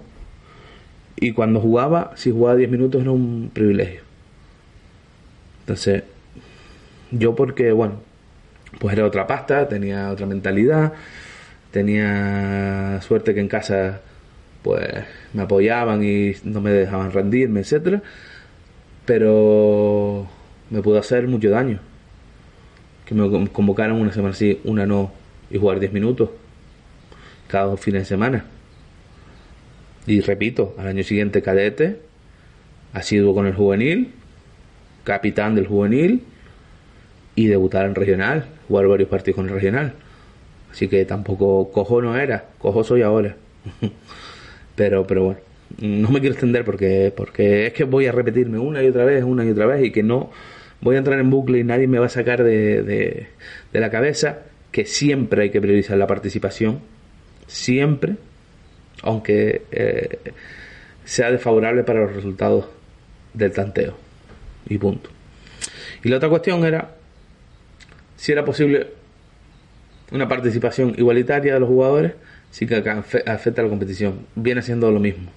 [1.17, 4.01] Y cuando jugaba, si jugaba 10 minutos era un privilegio.
[5.61, 6.03] Entonces,
[7.13, 8.01] yo porque, bueno,
[8.81, 10.95] pues era otra pasta, tenía otra mentalidad,
[11.73, 14.01] tenía suerte que en casa
[14.63, 14.89] pues
[15.33, 18.03] me apoyaban y no me dejaban rendirme, etcétera,
[19.05, 20.29] pero
[20.71, 21.81] me pudo hacer mucho daño.
[23.07, 25.13] Que me con- convocaran una semana así, una no,
[25.51, 26.31] y jugar 10 minutos
[27.49, 28.45] cada dos fines de semana.
[30.07, 32.01] Y repito, al año siguiente cadete,
[32.93, 34.13] asiduo con el juvenil,
[35.05, 36.23] capitán del juvenil
[37.35, 39.95] y debutar en regional, jugar varios partidos con el regional.
[40.73, 43.37] Así que tampoco cojo no era, cojo soy ahora.
[44.75, 45.41] pero, pero bueno,
[45.79, 49.23] no me quiero extender porque, porque es que voy a repetirme una y otra vez,
[49.23, 50.31] una y otra vez, y que no
[50.81, 53.27] voy a entrar en bucle y nadie me va a sacar de, de,
[53.73, 54.41] de la cabeza
[54.73, 56.81] que siempre hay que priorizar la participación,
[57.47, 58.17] siempre,
[59.03, 60.19] aunque eh,
[61.05, 62.67] sea desfavorable para los resultados
[63.35, 63.95] del tanteo.
[64.69, 65.11] Y punto.
[66.03, 66.97] Y la otra cuestión era
[68.17, 69.02] si era posible
[70.13, 72.13] una participación igualitaria de los jugadores
[72.51, 74.27] sin que afe- afecte a la competición.
[74.35, 75.31] Viene siendo lo mismo.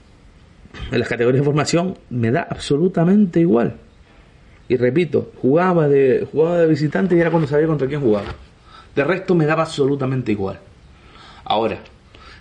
[0.92, 3.76] En las categorías de formación me da absolutamente igual.
[4.68, 8.28] Y repito, jugaba de, jugaba de visitante y era cuando sabía contra quién jugaba.
[8.96, 10.60] De resto me daba absolutamente igual.
[11.46, 11.78] Ahora,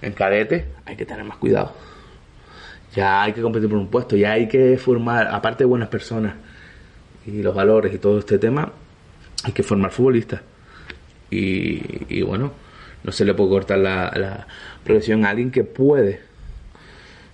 [0.03, 1.73] en cadete hay que tener más cuidado.
[2.97, 6.35] Ya hay que competir por un puesto, ya hay que formar, aparte de buenas personas
[7.27, 8.73] y los valores y todo este tema,
[9.45, 10.41] hay que formar futbolistas.
[11.37, 12.53] Y, bueno,
[13.03, 14.47] no se le puede cortar la,
[14.85, 16.21] progresión a alguien que puede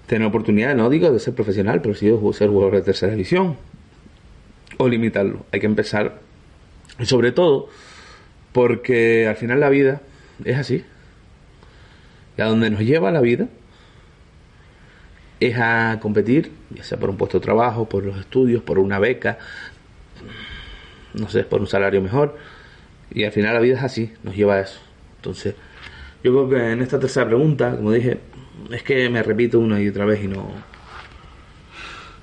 [0.06, 3.56] tener oportunidad, no digo de ser profesional, pero sí de ser jugador de tercera división.
[4.78, 5.44] O limitarlo.
[5.52, 6.20] Hay que empezar.
[6.98, 7.68] Y sobre todo,
[8.52, 10.00] porque al final la vida
[10.44, 10.84] es así.
[12.36, 13.48] Y a donde nos lleva la vida
[15.40, 18.98] es a competir, ya sea por un puesto de trabajo, por los estudios, por una
[18.98, 19.38] beca,
[21.14, 22.36] no sé, por un salario mejor.
[23.10, 24.80] Y al final la vida es así, nos lleva a eso.
[25.16, 25.54] Entonces,
[26.22, 28.18] yo creo que en esta tercera pregunta, como dije,
[28.70, 30.50] es que me repito una y otra vez y no.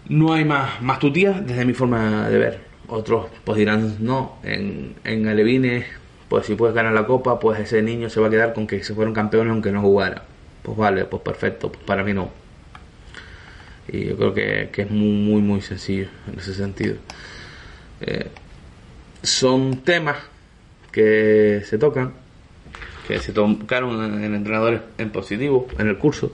[0.10, 2.60] No hay más, más tutía desde mi forma de ver.
[2.88, 5.86] Otros pues dirán, no, en, en Alevines,
[6.30, 8.84] pues si puedes ganar la copa, pues ese niño se va a quedar con que
[8.84, 10.23] se fueron campeones aunque no jugara.
[10.63, 12.30] Pues vale, pues perfecto, pues para mí no.
[13.89, 16.95] Y yo creo que, que es muy, muy, muy sencillo en ese sentido.
[18.02, 18.28] Eh,
[19.23, 20.17] son temas
[20.97, 22.13] que se tocan,
[23.07, 26.31] que se tocaron en, en entrenadores en positivo en el curso.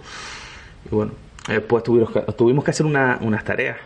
[0.89, 1.11] Y bueno,
[1.47, 3.77] después tuvimos que, tuvimos que hacer una- unas tareas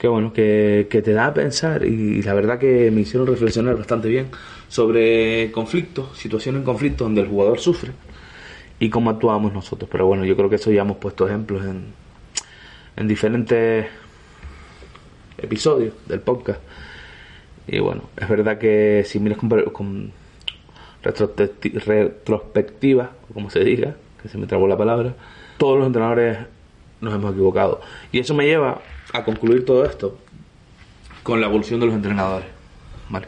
[0.00, 3.76] que bueno, que, que te da a pensar y, la verdad que me hicieron reflexionar
[3.76, 4.26] bastante bien
[4.68, 7.92] sobre conflictos, situaciones en conflicto donde el jugador sufre
[8.80, 9.88] y cómo actuamos nosotros.
[9.90, 11.84] Pero bueno, yo creo que eso ya hemos puesto ejemplos en,
[12.96, 13.86] en diferentes
[15.38, 16.60] episodios del podcast.
[17.66, 20.12] Y bueno, es verdad que si miras con, con
[21.02, 25.14] retrospecti- retrospectiva, como se diga, que se me trabó la palabra,
[25.58, 26.38] todos los entrenadores
[27.00, 27.80] nos hemos equivocado.
[28.12, 28.80] Y eso me lleva
[29.12, 30.18] a concluir todo esto
[31.22, 32.48] con la evolución de los entrenadores.
[33.08, 33.26] ¿vale?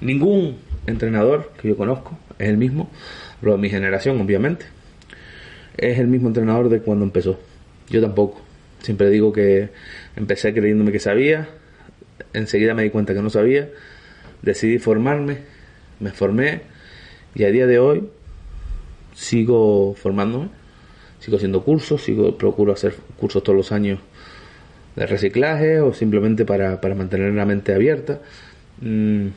[0.00, 2.90] Ningún entrenador que yo conozco es el mismo,
[3.42, 4.66] lo de mi generación, obviamente,
[5.76, 7.38] es el mismo entrenador de cuando empezó.
[7.88, 8.40] Yo tampoco.
[8.80, 9.68] Siempre digo que
[10.16, 11.48] empecé creyéndome que sabía,
[12.32, 13.68] enseguida me di cuenta que no sabía,
[14.42, 15.38] decidí formarme,
[16.00, 16.62] me formé
[17.34, 18.08] y a día de hoy
[19.14, 20.48] sigo formándome,
[21.20, 23.98] sigo haciendo cursos, sigo procuro hacer cursos todos los años
[24.96, 28.20] de reciclaje o simplemente para, para mantener la mente abierta.
[28.80, 29.28] Mm,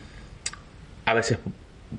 [1.05, 1.37] a veces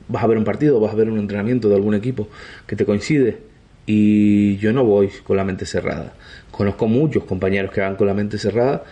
[0.09, 2.29] vas a ver un partido, vas a ver un entrenamiento de algún equipo
[2.67, 3.39] que te coincide
[3.87, 6.15] y yo no voy con la mente cerrada.
[6.51, 8.85] Conozco muchos compañeros que van con la mente cerrada,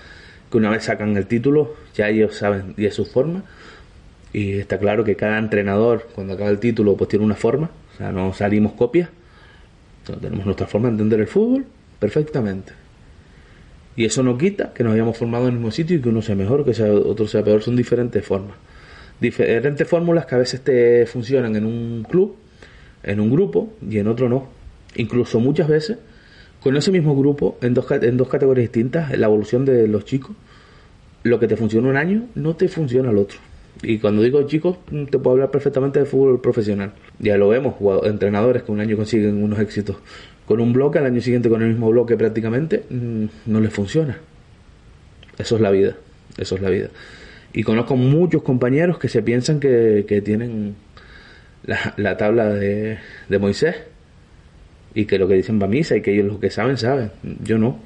[0.52, 3.42] que una vez sacan el título, ya ellos saben y es su forma.
[4.32, 7.70] Y está claro que cada entrenador, cuando acaba el título, pues tiene una forma.
[7.94, 9.08] O sea, no salimos copias.
[10.20, 11.66] Tenemos nuestra forma de entender el fútbol
[11.98, 12.72] perfectamente.
[13.96, 16.22] Y eso no quita que nos hayamos formado en el mismo sitio y que uno
[16.22, 17.62] sea mejor, que sea, otro sea peor.
[17.62, 18.56] Son diferentes formas
[19.22, 22.36] diferentes fórmulas que a veces te funcionan en un club,
[23.02, 24.48] en un grupo y en otro no.
[24.96, 25.98] Incluso muchas veces
[26.62, 30.36] con ese mismo grupo, en dos, en dos categorías distintas, la evolución de los chicos,
[31.24, 33.38] lo que te funciona un año no te funciona al otro.
[33.82, 34.78] Y cuando digo chicos,
[35.10, 36.92] te puedo hablar perfectamente de fútbol profesional.
[37.18, 39.96] Ya lo vemos, entrenadores que un año consiguen unos éxitos
[40.46, 44.18] con un bloque, al año siguiente con el mismo bloque prácticamente, mm, no les funciona.
[45.38, 45.96] Eso es la vida,
[46.36, 46.90] eso es la vida.
[47.52, 50.74] Y conozco muchos compañeros que se piensan que, que tienen
[51.64, 52.98] la, la tabla de,
[53.28, 53.76] de Moisés
[54.94, 57.10] y que lo que dicen va a misa y que ellos lo que saben, saben.
[57.42, 57.78] Yo no.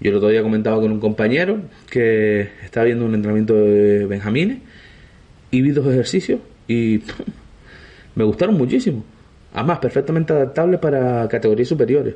[0.00, 1.58] Yo el otro día comentaba con un compañero
[1.90, 4.58] que estaba viendo un entrenamiento de Benjamines
[5.50, 7.00] y vi dos ejercicios y
[8.14, 9.04] me gustaron muchísimo.
[9.54, 12.14] Además, perfectamente adaptables para categorías superiores.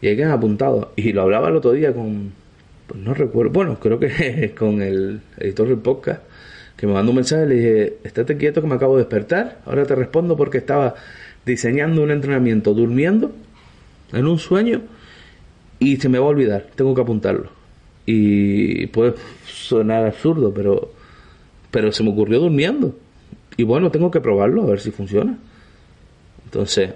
[0.00, 0.92] Y hay que han apuntado.
[0.94, 2.32] Y lo hablaba el otro día con,
[2.86, 6.22] pues no recuerdo, bueno, creo que con el editor del podcast,
[6.76, 9.58] que me mandó un mensaje le dije, estate quieto que me acabo de despertar.
[9.66, 10.94] Ahora te respondo porque estaba
[11.44, 13.32] diseñando un entrenamiento durmiendo
[14.12, 14.82] en un sueño
[15.78, 17.50] y se me va a olvidar, tengo que apuntarlo.
[18.06, 19.14] Y puede
[19.46, 20.92] sonar absurdo, pero,
[21.70, 22.96] pero se me ocurrió durmiendo.
[23.56, 25.38] Y bueno, tengo que probarlo a ver si funciona.
[26.44, 26.90] Entonces,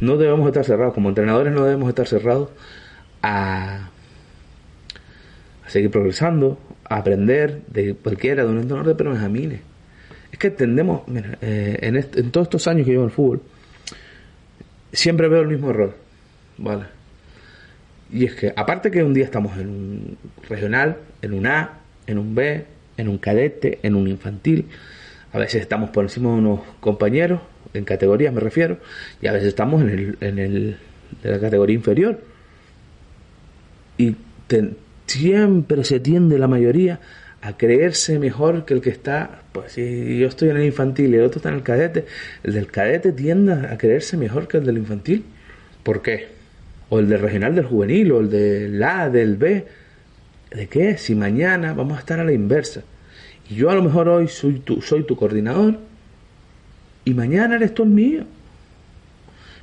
[0.00, 2.48] no debemos estar cerrados, como entrenadores no debemos estar cerrados
[3.22, 3.90] a,
[5.66, 9.60] seguir progresando, a aprender de cualquiera, de un entrenador de Benjamines.
[10.30, 13.42] Es que tendemos, mira, eh, en, en todos estos años que llevo en el fútbol,
[14.92, 16.03] siempre veo el mismo error
[16.58, 16.84] ¿vale?
[18.12, 22.18] Y es que, aparte que un día estamos en un regional, en un A, en
[22.18, 22.64] un B,
[22.96, 24.66] en un cadete, en un infantil,
[25.32, 27.40] a veces estamos por encima de unos compañeros,
[27.72, 28.78] en categorías me refiero,
[29.20, 30.76] y a veces estamos en el, en el
[31.22, 32.20] de la categoría inferior.
[33.98, 34.16] Y
[35.06, 37.00] siempre se tiende la mayoría
[37.42, 41.18] a creerse mejor que el que está, pues si yo estoy en el infantil y
[41.18, 42.06] el otro está en el cadete,
[42.42, 45.24] el del cadete tiende a creerse mejor que el del infantil.
[45.82, 46.33] ¿Por qué?
[46.88, 49.66] O el del regional del juvenil, o el del A, del B.
[50.50, 50.96] ¿De qué?
[50.98, 52.82] Si mañana vamos a estar a la inversa.
[53.50, 55.78] Y yo a lo mejor hoy soy tu, soy tu coordinador
[57.04, 58.24] y mañana eres tú el mío.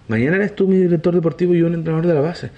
[0.07, 2.51] Mañana eres tú mi director deportivo y yo un entrenador de la base.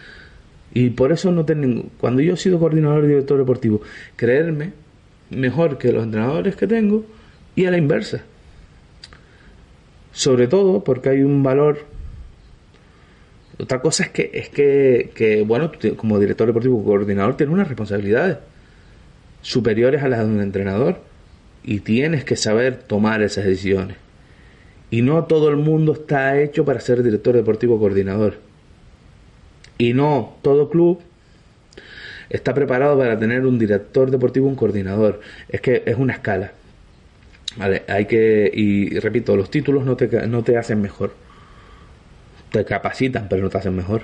[0.74, 3.82] Y por eso no tengo, cuando yo he sido coordinador y director deportivo,
[4.16, 4.74] creerme
[5.30, 7.06] mejor que los entrenadores que tengo
[7.56, 8.24] y a la inversa.
[10.12, 11.86] Sobre todo porque hay un valor
[13.60, 18.38] otra cosa es que, es que, que bueno, como director deportivo coordinador tienes unas responsabilidades
[19.42, 21.02] superiores a las de un entrenador
[21.64, 23.98] y tienes que saber tomar esas decisiones.
[24.90, 28.36] Y no todo el mundo está hecho para ser director deportivo coordinador.
[29.78, 31.00] Y no todo club
[32.30, 35.22] está preparado para tener un director deportivo un coordinador.
[35.50, 36.52] Es que es una escala.
[37.58, 41.14] Vale, hay que, y repito, los títulos no te, no te hacen mejor
[42.54, 44.04] te capacitan, pero no te hacen mejor.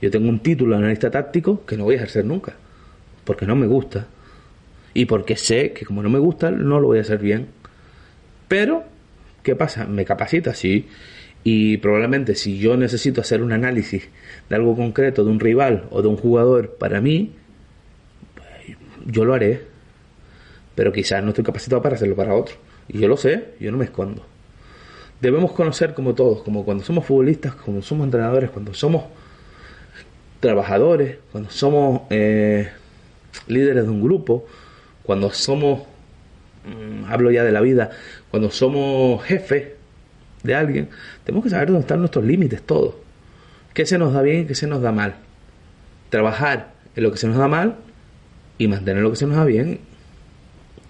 [0.00, 2.52] Yo tengo un título de analista táctico que no voy a ejercer nunca,
[3.24, 4.06] porque no me gusta.
[4.92, 7.46] Y porque sé que como no me gusta, no lo voy a hacer bien.
[8.48, 8.84] Pero,
[9.42, 9.86] ¿qué pasa?
[9.86, 10.88] Me capacita, sí.
[11.42, 14.08] Y probablemente si yo necesito hacer un análisis
[14.50, 17.32] de algo concreto, de un rival o de un jugador para mí,
[18.34, 19.62] pues, yo lo haré.
[20.74, 22.56] Pero quizás no estoy capacitado para hacerlo para otro.
[22.88, 24.33] Y yo lo sé, yo no me escondo
[25.20, 29.04] debemos conocer como todos, como cuando somos futbolistas, cuando somos entrenadores, cuando somos
[30.40, 32.70] trabajadores, cuando somos eh,
[33.46, 34.46] líderes de un grupo,
[35.02, 35.82] cuando somos,
[36.66, 37.90] mm, hablo ya de la vida,
[38.30, 39.68] cuando somos jefes
[40.42, 40.88] de alguien,
[41.24, 42.94] tenemos que saber dónde están nuestros límites todos.
[43.72, 45.16] ¿Qué se nos da bien y qué se nos da mal?
[46.10, 47.76] Trabajar en lo que se nos da mal
[48.58, 49.80] y mantener lo que se nos da bien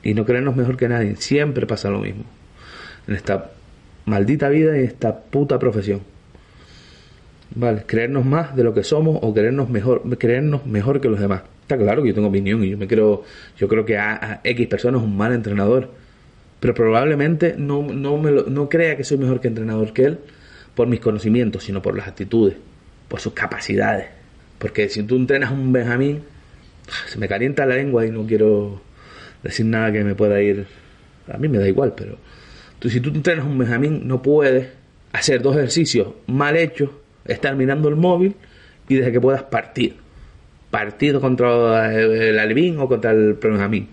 [0.03, 1.17] y no creernos mejor que nadie.
[1.17, 2.25] Siempre pasa lo mismo.
[3.07, 3.53] En esta
[4.07, 6.01] maldita vida y esta puta profesión.
[7.55, 11.43] Vale, creernos más de lo que somos o creernos mejor, creernos mejor que los demás.
[11.63, 13.23] Está claro que yo tengo opinión y yo me creo,
[13.57, 15.91] yo creo que a, X personas es un mal entrenador,
[16.61, 20.19] pero probablemente no, no, me no crea que soy mejor que entrenador que él
[20.75, 22.57] por mis conocimientos, sino por las actitudes,
[23.09, 24.07] por sus capacidades.
[24.59, 26.23] Porque si tú entrenas a un Benjamín,
[27.07, 28.81] se me calienta la lengua y no quiero
[29.43, 30.67] decir nada que me pueda ir.
[31.33, 32.19] A mí me da igual, pero
[32.91, 34.69] si tú entrenas un Benjamín, no puedes
[35.13, 36.91] hacer dos ejercicios mal hechos,
[37.25, 38.35] estar mirando el móvil
[38.89, 39.97] y desde que puedas partir.
[40.71, 43.89] Partido contra el Alvin o contra el Benjamín.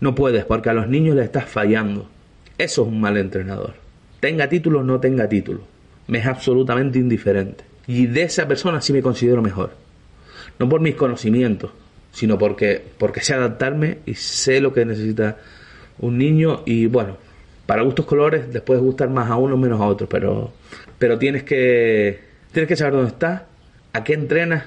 [0.00, 2.08] No puedes porque a los niños les estás fallando.
[2.58, 3.74] Eso es un mal entrenador.
[4.20, 5.60] Tenga título o no tenga título.
[6.08, 7.64] Me es absolutamente indiferente.
[7.86, 9.72] Y de esa persona sí me considero mejor.
[10.58, 11.70] No por mis conocimientos,
[12.12, 15.38] sino porque, porque sé adaptarme y sé lo que necesita
[15.98, 17.16] un niño y bueno,
[17.66, 20.52] para gustos colores, después gustar más a uno menos a otro, pero,
[20.98, 22.20] pero tienes que,
[22.52, 23.42] tienes que saber dónde estás,
[23.92, 24.64] a qué entrenas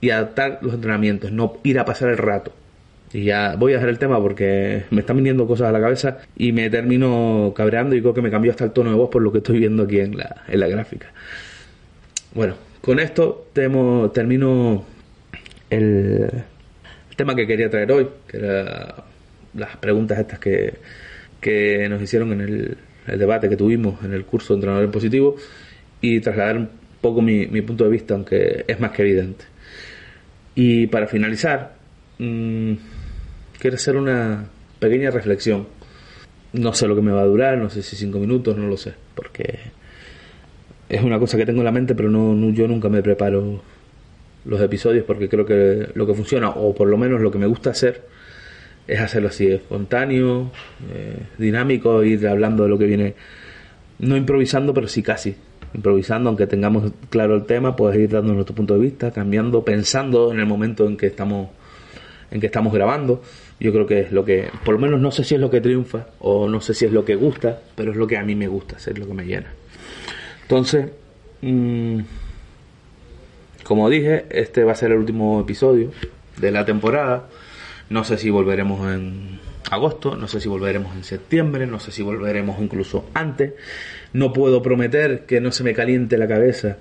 [0.00, 2.52] y adaptar los entrenamientos, no ir a pasar el rato.
[3.12, 6.18] Y ya voy a dejar el tema porque me están viniendo cosas a la cabeza
[6.36, 9.20] y me termino cabreando y creo que me cambió hasta el tono de voz por
[9.20, 11.08] lo que estoy viendo aquí en la, en la gráfica.
[12.34, 14.84] Bueno, con esto termino
[15.70, 16.30] el,
[17.10, 18.94] el tema que quería traer hoy, que era
[19.54, 20.74] las preguntas estas que,
[21.40, 22.76] que nos hicieron en el,
[23.18, 25.34] debate que tuvimos en el curso de entrenador en positivo
[26.00, 26.68] y trasladar un
[27.00, 29.44] poco mi, punto de vista, aunque es más que evidente.
[30.54, 31.74] Y para finalizar,
[32.18, 32.74] mmm,
[33.58, 34.46] quiero hacer una
[34.78, 35.66] pequeña reflexión.
[36.52, 38.76] No sé lo que me va a durar, no sé si cinco minutos, no lo
[38.76, 39.58] sé, porque
[40.88, 43.62] es una cosa que tengo en la mente, pero no yo nunca me preparo
[44.44, 47.46] los episodios porque creo que lo que funciona, o por lo menos lo que me
[47.46, 48.02] gusta hacer,
[48.90, 50.50] es hacerlo así, espontáneo,
[50.92, 53.14] eh, dinámico, ir hablando de lo que viene,
[54.00, 55.36] no improvisando, pero sí casi
[55.72, 60.32] improvisando, aunque tengamos claro el tema, puedes ir dando nuestro punto de vista, cambiando, pensando
[60.32, 61.50] en el momento en que estamos
[62.32, 63.22] en que estamos grabando.
[63.58, 65.60] Yo creo que es lo que, por lo menos no sé si es lo que
[65.60, 68.34] triunfa o no sé si es lo que gusta, pero es lo que a mí
[68.34, 69.52] me gusta, es lo que me llena.
[70.42, 70.86] Entonces,
[71.42, 72.00] mmm,
[73.64, 75.92] como dije, este va a ser el último episodio
[76.38, 77.28] de la temporada.
[77.90, 82.02] No sé si volveremos en agosto, no sé si volveremos en septiembre, no sé si
[82.02, 83.54] volveremos incluso antes.
[84.12, 86.78] No puedo prometer que no se me caliente la cabeza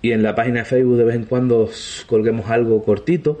[0.00, 1.70] y en la página de Facebook de vez en cuando
[2.06, 3.40] colguemos algo cortito.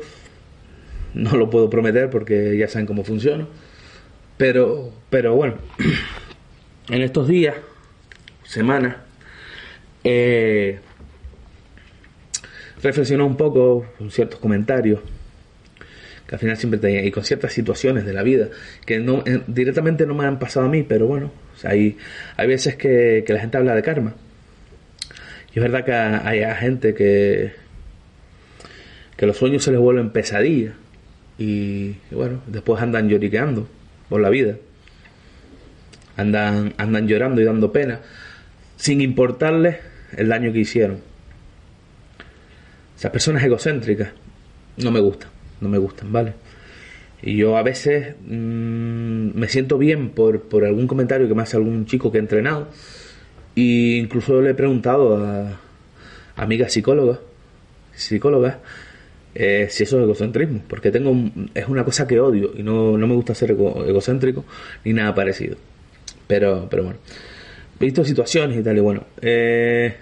[1.14, 3.46] No lo puedo prometer porque ya saben cómo funciona.
[4.36, 5.54] Pero, pero bueno,
[6.90, 7.54] en estos días,
[8.44, 8.96] semanas,
[10.04, 10.80] eh,
[13.18, 15.00] un poco con ciertos comentarios
[16.32, 18.48] que al final siempre tenía, y con ciertas situaciones de la vida
[18.86, 21.30] que no eh, directamente no me han pasado a mí, pero bueno,
[21.62, 21.98] hay,
[22.38, 24.14] hay veces que, la gente habla de karma.
[25.54, 27.52] Y es verdad que hay, gente que,
[29.14, 30.72] que los sueños se les vuelven pesadillas
[31.36, 33.68] y, y, bueno, después andan lloriqueando
[34.08, 34.56] por la vida.
[36.16, 38.00] Andan, andan llorando y dando pena
[38.78, 39.76] sin importarles
[40.16, 41.00] el daño que hicieron.
[42.96, 44.12] Esas personas egocéntricas
[44.78, 45.28] no me gustan,
[45.62, 46.34] no me gustan, ¿vale?
[47.22, 51.56] Y yo a veces mmm, me siento bien por, por, algún comentario que me hace
[51.56, 52.68] algún chico que ha entrenado.
[53.54, 55.50] E incluso le he preguntado a,
[56.36, 57.20] a amigas psicólogas,
[59.34, 60.62] eh, si eso es egocentrismo.
[60.68, 61.14] Porque tengo
[61.54, 64.44] es una cosa que odio y no, no me gusta ser ego, egocéntrico
[64.84, 65.56] ni nada parecido.
[66.26, 66.98] Pero, pero bueno.
[67.78, 69.04] He visto situaciones y tal, y bueno.
[69.20, 69.94] Eh,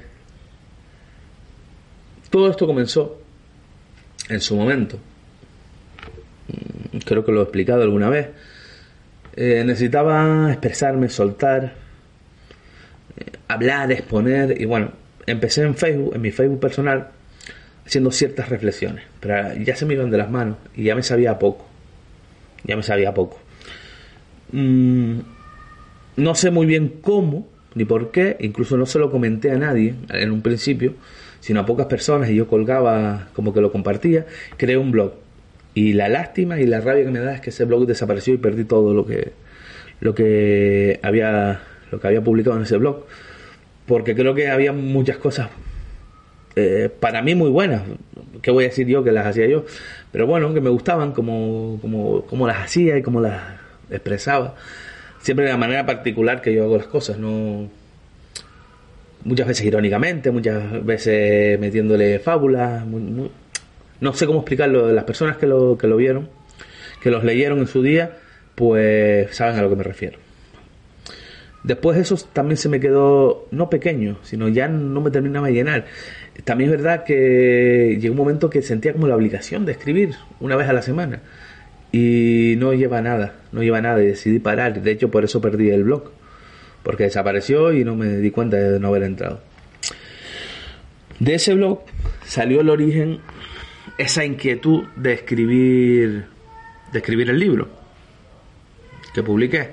[2.30, 3.20] todo esto comenzó
[4.28, 4.98] en su momento
[7.04, 8.28] creo que lo he explicado alguna vez,
[9.36, 11.74] eh, necesitaba expresarme, soltar,
[13.16, 14.92] eh, hablar, exponer y bueno,
[15.26, 17.08] empecé en Facebook, en mi Facebook personal,
[17.86, 21.38] haciendo ciertas reflexiones, pero ya se me iban de las manos y ya me sabía
[21.38, 21.66] poco,
[22.64, 23.38] ya me sabía poco.
[24.52, 25.20] Mm,
[26.16, 29.94] no sé muy bien cómo ni por qué, incluso no se lo comenté a nadie
[30.08, 30.94] en un principio,
[31.40, 34.26] sino a pocas personas y yo colgaba como que lo compartía,
[34.56, 35.14] creé un blog
[35.74, 38.38] y la lástima y la rabia que me da es que ese blog desapareció y
[38.38, 39.32] perdí todo lo que
[40.00, 41.60] lo que había
[41.90, 43.06] lo que había publicado en ese blog.
[43.86, 45.50] Porque creo que había muchas cosas
[46.56, 47.82] eh, para mí muy buenas.
[48.42, 49.64] Que voy a decir yo que las hacía yo
[50.12, 53.40] pero bueno que me gustaban como, como, como las hacía y como las
[53.90, 54.56] expresaba.
[55.20, 57.68] Siempre de la manera particular que yo hago las cosas no
[59.22, 62.84] muchas veces irónicamente muchas veces metiéndole fábulas
[64.00, 66.28] no sé cómo explicarlo, las personas que lo, que lo vieron,
[67.02, 68.18] que los leyeron en su día,
[68.54, 70.18] pues saben a lo que me refiero.
[71.62, 75.86] Después eso también se me quedó no pequeño, sino ya no me terminaba de llenar.
[76.44, 80.56] También es verdad que llegó un momento que sentía como la obligación de escribir una
[80.56, 81.20] vez a la semana.
[81.92, 84.80] Y no lleva nada, no lleva nada y decidí parar.
[84.80, 86.12] De hecho, por eso perdí el blog.
[86.82, 89.40] Porque desapareció y no me di cuenta de no haber entrado.
[91.18, 91.80] De ese blog
[92.24, 93.20] salió el origen
[94.00, 96.24] esa inquietud de escribir,
[96.90, 97.68] de escribir el libro
[99.12, 99.68] que publiqué.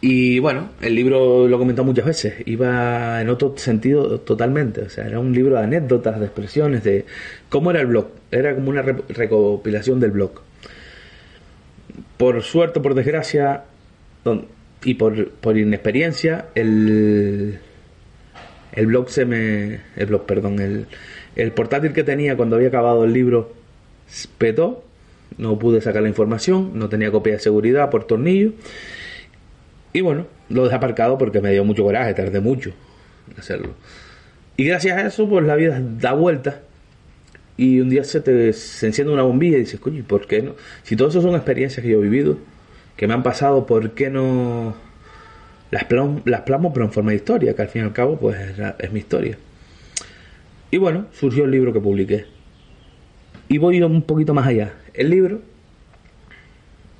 [0.00, 4.88] Y bueno, el libro lo he comentado muchas veces, iba en otro sentido totalmente, o
[4.88, 7.04] sea, era un libro de anécdotas, de expresiones, de
[7.48, 10.40] cómo era el blog, era como una recopilación del blog.
[12.16, 13.64] Por suerte, por desgracia,
[14.84, 17.58] y por, por inexperiencia, el,
[18.72, 20.86] el blog se me, el blog, perdón, el,
[21.36, 23.52] el portátil que tenía cuando había acabado el libro
[24.38, 24.84] petó,
[25.38, 28.52] no pude sacar la información, no tenía copia de seguridad por tornillo
[29.92, 32.70] Y bueno, lo dejé aparcado porque me dio mucho coraje, tardé mucho
[33.30, 33.70] en hacerlo.
[34.56, 36.60] Y gracias a eso, pues la vida da vuelta.
[37.56, 40.42] Y un día se te se enciende una bombilla y dices, coño, ¿y ¿por qué
[40.42, 40.54] no?
[40.82, 42.38] Si todo eso son experiencias que yo he vivido,
[42.96, 44.74] que me han pasado, ¿por qué no
[45.70, 47.54] las, plam- las plasmo pero en forma de historia?
[47.54, 48.38] Que al fin y al cabo, pues
[48.78, 49.36] es mi historia.
[50.72, 52.24] Y bueno, surgió el libro que publiqué.
[53.46, 54.72] Y voy un poquito más allá.
[54.94, 55.42] El libro,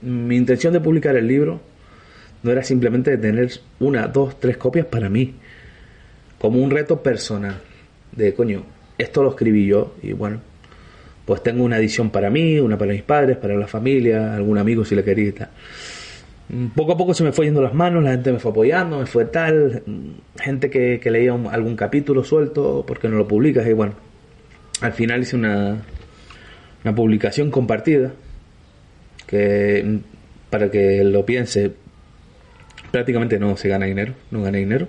[0.03, 1.63] mi intención de publicar el libro
[2.43, 3.51] no era simplemente tener
[3.81, 5.37] una, dos, tres copias para mí,
[6.39, 7.63] como un reto personal.
[8.15, 8.63] De coño,
[8.99, 10.43] esto lo escribí yo y bueno,
[11.25, 14.85] pues tengo una edición para mí, una para mis padres, para la familia, algún amigo
[14.85, 15.49] si le quería y tal.
[16.53, 18.99] Mm, Poco a poco se me fue yendo las manos, la gente me fue apoyando,
[18.99, 23.67] me fue tal, mm, gente que, leía algún capítulo suelto, porque no lo publicas?
[23.67, 23.95] Y bueno,
[24.83, 25.79] al final hice una,
[26.85, 28.13] una publicación compartida,
[29.27, 29.97] que mm,
[30.51, 31.73] para que lo piense,
[32.91, 34.89] prácticamente no se gana dinero, no gana dinero,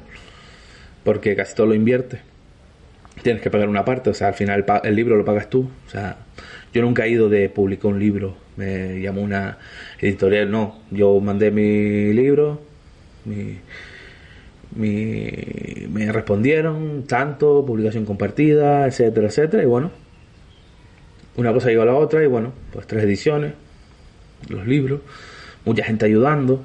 [1.04, 2.20] porque casi todo lo invierte.
[3.22, 5.70] Tienes que pagar una parte, o sea, al final pa- el libro lo pagas tú.
[5.88, 6.18] O sea,
[6.74, 9.58] yo nunca he ido de publicar un libro, me llamó una
[10.00, 12.62] editorial, no, yo mandé mi libro,
[13.26, 13.60] mi,
[14.76, 19.92] me respondieron, tanto, publicación compartida, etcétera, etcétera, y bueno,
[21.36, 23.54] una cosa lleva a la otra, y bueno, pues tres ediciones,
[24.50, 25.02] los libros,
[25.66, 26.64] mucha gente ayudando,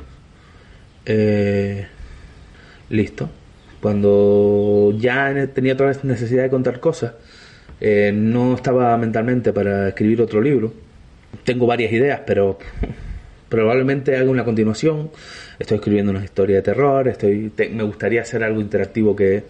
[1.06, 1.86] eh,
[2.90, 3.30] listo.
[3.80, 7.14] Cuando ya tenía otra vez necesidad de contar cosas,
[7.80, 10.72] eh, no estaba mentalmente para escribir otro libro.
[11.44, 12.58] Tengo varias ideas, pero
[13.48, 15.10] probablemente haga una continuación.
[15.58, 19.42] Estoy escribiendo una historia de terror, estoy, te- me gustaría hacer algo interactivo que,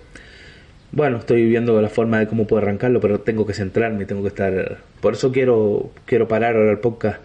[0.93, 4.29] bueno, estoy viendo la forma de cómo puedo arrancarlo, pero tengo que centrarme, tengo que
[4.29, 4.79] estar...
[5.01, 7.21] Por eso quiero, quiero parar ahora el podcast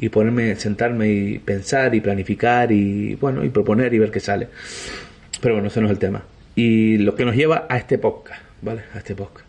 [0.00, 4.48] y ponerme, sentarme y pensar y planificar y, bueno, y proponer y ver qué sale.
[5.40, 6.24] Pero bueno, ese no es el tema.
[6.54, 8.82] Y lo que nos lleva a este podcast, ¿vale?
[8.94, 9.46] A este podcast.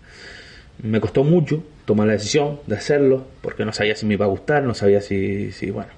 [0.81, 4.29] Me costó mucho tomar la decisión de hacerlo, porque no sabía si me iba a
[4.29, 5.91] gustar, no sabía si, si bueno,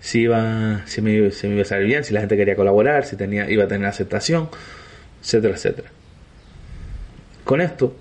[0.00, 3.04] si iba, si me, si me iba a salir bien, si la gente quería colaborar,
[3.04, 4.48] si tenía, iba a tener aceptación,
[5.20, 5.88] etcétera, etcétera.
[7.44, 7.94] Con esto,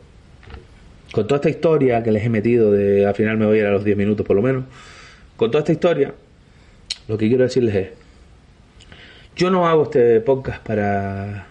[1.12, 3.66] con toda esta historia que les he metido, de al final me voy a ir
[3.68, 4.66] a los 10 minutos por lo menos,
[5.38, 6.14] con toda esta historia,
[7.08, 7.90] lo que quiero decirles es,
[9.36, 11.49] yo no hago este podcast para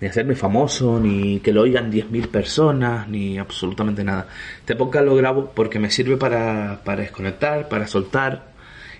[0.00, 4.28] ni hacerme famoso, ni que lo oigan 10.000 personas, ni absolutamente nada.
[4.60, 8.48] Este podcast lo grabo porque me sirve para, para desconectar, para soltar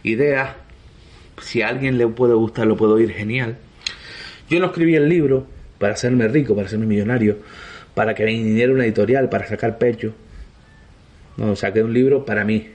[0.03, 0.51] ideas.
[1.41, 3.59] Si a alguien le puede gustar, lo puedo oír genial.
[4.49, 5.47] Yo no escribí el libro
[5.79, 7.39] para hacerme rico, para hacerme millonario,
[7.95, 10.15] para que me viniera una editorial, para sacar pecho.
[11.37, 12.69] No, saqué un libro para mí.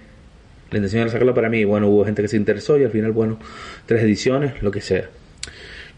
[0.69, 1.63] La intención era sacarlo para mí.
[1.65, 3.39] Bueno, hubo gente que se interesó y al final, bueno,
[3.87, 5.09] tres ediciones, lo que sea.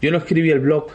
[0.00, 0.88] Yo no escribí el blog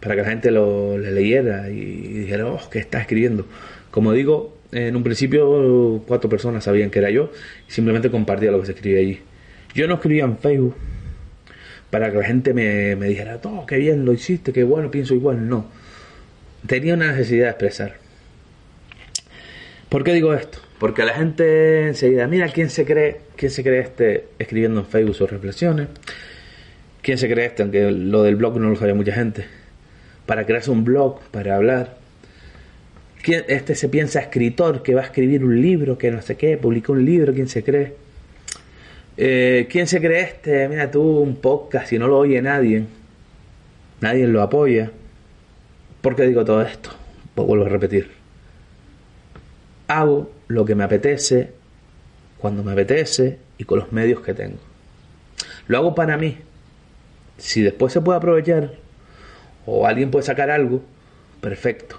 [0.00, 1.74] para que la gente lo le leyera y
[2.20, 3.46] dijera, oh, ¿qué está escribiendo?
[3.90, 7.32] Como digo, en un principio cuatro personas sabían que era yo
[7.68, 9.20] y simplemente compartía lo que se escribía allí.
[9.74, 10.76] Yo no escribía en Facebook
[11.90, 15.14] para que la gente me, me dijera, oh, qué bien lo hiciste, qué bueno, pienso
[15.14, 15.48] igual.
[15.48, 15.66] No.
[16.66, 17.96] Tenía una necesidad de expresar.
[19.88, 20.58] ¿Por qué digo esto?
[20.78, 25.14] Porque la gente enseguida, mira quién se cree, quién se cree este escribiendo en Facebook
[25.14, 25.88] sus reflexiones.
[27.00, 27.62] ¿Quién se cree este?
[27.62, 29.46] Aunque lo del blog no lo sabía mucha gente.
[30.28, 31.96] Para crearse un blog, para hablar.
[33.22, 36.58] ¿Quién, este se piensa escritor que va a escribir un libro, que no sé qué,
[36.58, 37.94] publicó un libro, ¿quién se cree?
[39.16, 40.68] Eh, ¿Quién se cree este?
[40.68, 42.84] Mira tú, un podcast, y no lo oye nadie.
[44.02, 44.90] Nadie lo apoya.
[46.02, 46.90] ¿Por qué digo todo esto?
[47.34, 48.10] Pues vuelvo a repetir.
[49.86, 51.52] Hago lo que me apetece,
[52.36, 54.58] cuando me apetece y con los medios que tengo.
[55.68, 56.36] Lo hago para mí.
[57.38, 58.74] Si después se puede aprovechar
[59.70, 60.82] o alguien puede sacar algo,
[61.42, 61.96] perfecto.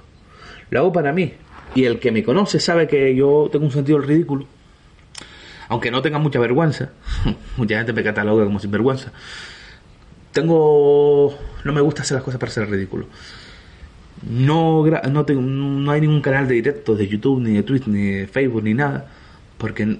[0.71, 1.33] Lo hago para mí.
[1.75, 4.47] Y el que me conoce sabe que yo tengo un sentido del ridículo.
[5.67, 6.89] Aunque no tenga mucha vergüenza.
[7.57, 9.11] mucha gente me cataloga como sinvergüenza.
[10.31, 11.37] Tengo...
[11.63, 13.05] No me gusta hacer las cosas para ser ridículo.
[14.27, 18.01] No, no, tengo, no hay ningún canal de directo de YouTube, ni de Twitch, ni
[18.01, 19.11] de Facebook, ni nada.
[19.59, 19.97] Porque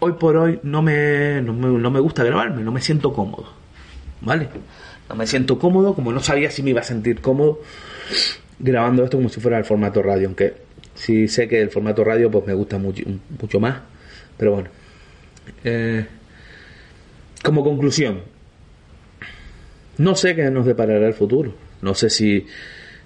[0.00, 3.46] hoy por hoy no me, no me, no me gusta grabarme, no me siento cómodo.
[4.20, 4.48] ¿Vale?
[5.08, 7.60] No me siento cómodo, como no sabía si me iba a sentir cómodo
[8.58, 10.28] grabando esto como si fuera el formato radio.
[10.28, 10.54] Aunque
[10.94, 13.04] sí sé que el formato radio pues me gusta mucho,
[13.40, 13.80] mucho más.
[14.36, 14.70] Pero bueno.
[15.62, 16.06] Eh,
[17.42, 18.22] como conclusión,
[19.98, 21.54] no sé qué nos deparará el futuro.
[21.82, 22.46] No sé si,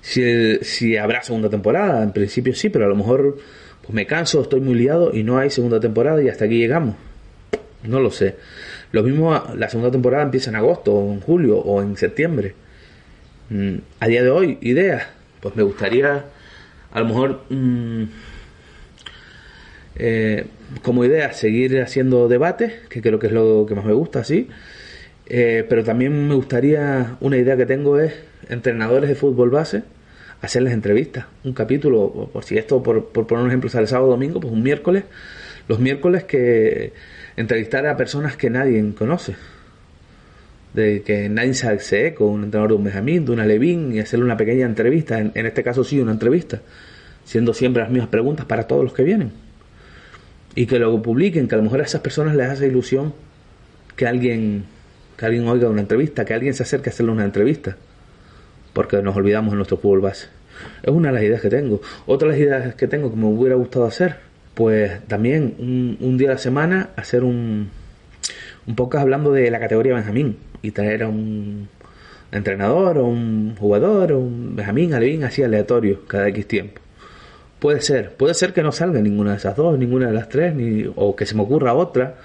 [0.00, 2.02] si, si habrá segunda temporada.
[2.02, 3.38] En principio sí, pero a lo mejor
[3.82, 6.94] pues me canso, estoy muy liado y no hay segunda temporada y hasta aquí llegamos.
[7.82, 8.36] No lo sé.
[8.92, 12.54] Lo mismo, la segunda temporada empieza en agosto, o en julio, o en septiembre.
[13.50, 15.06] Mm, a día de hoy, ideas.
[15.40, 16.24] Pues me gustaría,
[16.92, 18.04] a lo mejor, mm,
[19.96, 20.46] eh,
[20.82, 24.48] como idea, seguir haciendo debates, que creo que es lo que más me gusta, sí.
[25.26, 28.14] Eh, pero también me gustaría, una idea que tengo es
[28.48, 29.82] entrenadores de fútbol base,
[30.40, 34.10] hacerles entrevistas, un capítulo, por si esto, por, por poner un ejemplo, sale sábado o
[34.12, 35.04] domingo, pues un miércoles,
[35.68, 36.92] los miércoles que
[37.36, 39.36] entrevistar a personas que nadie conoce,
[40.74, 44.24] de que nadie se con un entrenador de un Benjamín, de una Levín, y hacerle
[44.24, 46.62] una pequeña entrevista, en, este caso sí, una entrevista,
[47.24, 49.32] siendo siempre las mismas preguntas para todos los que vienen.
[50.54, 53.12] Y que luego publiquen, que a lo mejor a esas personas les hace ilusión
[53.94, 54.64] que alguien,
[55.16, 57.76] que alguien oiga una entrevista, que alguien se acerque a hacerle una entrevista,
[58.72, 60.28] porque nos olvidamos de nuestro fútbol base.
[60.82, 61.80] Es una de las ideas que tengo.
[62.06, 64.27] Otra de las ideas que tengo que me hubiera gustado hacer
[64.58, 65.54] pues también
[66.00, 67.70] un, día a la semana hacer un,
[68.66, 71.68] un podcast hablando de la categoría Benjamín y traer a un
[72.32, 76.80] entrenador o un jugador o un Benjamín, Alevín, así aleatorio cada X tiempo.
[77.60, 80.56] Puede ser, puede ser que no salga ninguna de esas dos, ninguna de las tres,
[80.56, 82.16] ni, o que se me ocurra otra,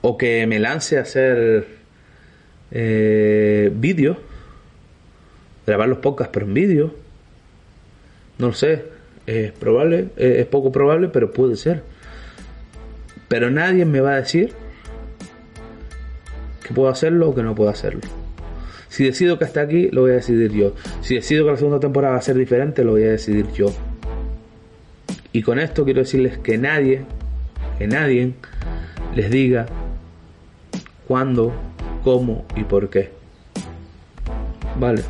[0.00, 1.66] o que me lance a hacer
[2.70, 4.16] eh, vídeos,
[5.66, 6.94] grabar los podcasts pero en vídeo,
[8.38, 9.01] no lo sé,
[9.34, 11.82] es probable, es poco probable, pero puede ser.
[13.28, 14.52] Pero nadie me va a decir
[16.66, 18.00] que puedo hacerlo o que no puedo hacerlo.
[18.88, 20.74] Si decido que hasta aquí, lo voy a decidir yo.
[21.00, 23.72] Si decido que la segunda temporada va a ser diferente, lo voy a decidir yo.
[25.32, 27.02] Y con esto quiero decirles que nadie,
[27.78, 28.34] que nadie
[29.14, 29.64] les diga
[31.08, 31.52] cuándo,
[32.04, 33.10] cómo y por qué.
[34.78, 35.02] Vale.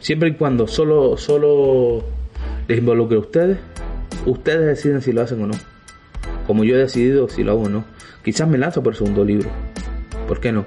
[0.00, 2.02] Siempre y cuando solo, solo
[2.68, 3.58] les involucre a ustedes.
[4.26, 5.54] Ustedes deciden si lo hacen o no.
[6.46, 7.84] Como yo he decidido si lo hago o no.
[8.24, 9.50] Quizás me lanzo por el segundo libro.
[10.28, 10.66] ¿Por qué no?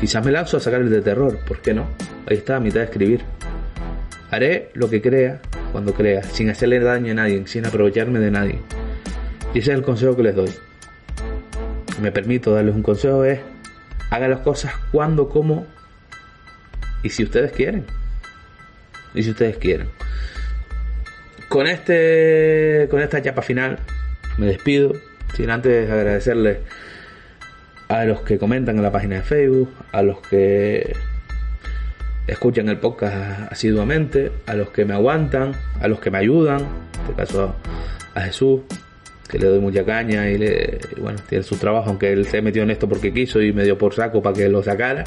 [0.00, 1.38] Quizás me lanzo a sacar el de terror.
[1.46, 1.86] ¿Por qué no?
[2.26, 3.22] Ahí está, a mitad de escribir.
[4.30, 5.40] Haré lo que crea
[5.72, 8.58] cuando crea, sin hacerle daño a nadie, sin aprovecharme de nadie.
[9.54, 10.50] Y ese es el consejo que les doy.
[12.00, 13.40] Me permito darles un consejo es
[14.10, 15.66] hagan las cosas cuando, como
[17.02, 17.86] y si ustedes quieren.
[19.14, 19.88] Y si ustedes quieren.
[21.52, 23.78] Con este con esta chapa final
[24.38, 24.94] me despido,
[25.36, 26.56] sin antes agradecerles
[27.88, 30.96] a los que comentan en la página de Facebook, a los que
[32.26, 37.00] escuchan el podcast asiduamente, a los que me aguantan, a los que me ayudan, en
[37.02, 37.54] este caso
[38.14, 38.62] a, Jesús,
[39.28, 42.62] que le doy mucha caña y, le, bueno, tiene su trabajo, aunque él se metió
[42.62, 45.04] en esto porque quiso y me dio por saco para que lo sacara,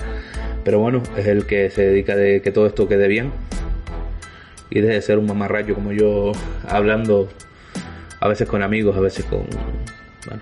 [0.63, 3.31] pero bueno, es el que se dedica de que todo esto quede bien
[4.69, 6.31] y deje de ser un mamarracho como yo
[6.67, 7.29] hablando
[8.19, 9.45] a veces con amigos, a veces con...
[10.25, 10.41] Bueno.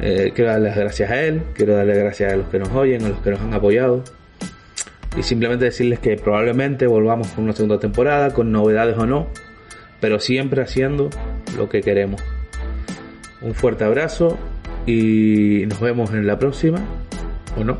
[0.00, 3.04] Eh, quiero darle las gracias a él, quiero darle gracias a los que nos oyen,
[3.04, 4.04] a los que nos han apoyado
[5.16, 9.28] y simplemente decirles que probablemente volvamos con una segunda temporada, con novedades o no,
[10.00, 11.10] pero siempre haciendo
[11.56, 12.20] lo que queremos.
[13.40, 14.38] Un fuerte abrazo
[14.86, 16.78] y nos vemos en la próxima,
[17.56, 17.78] ¿o no?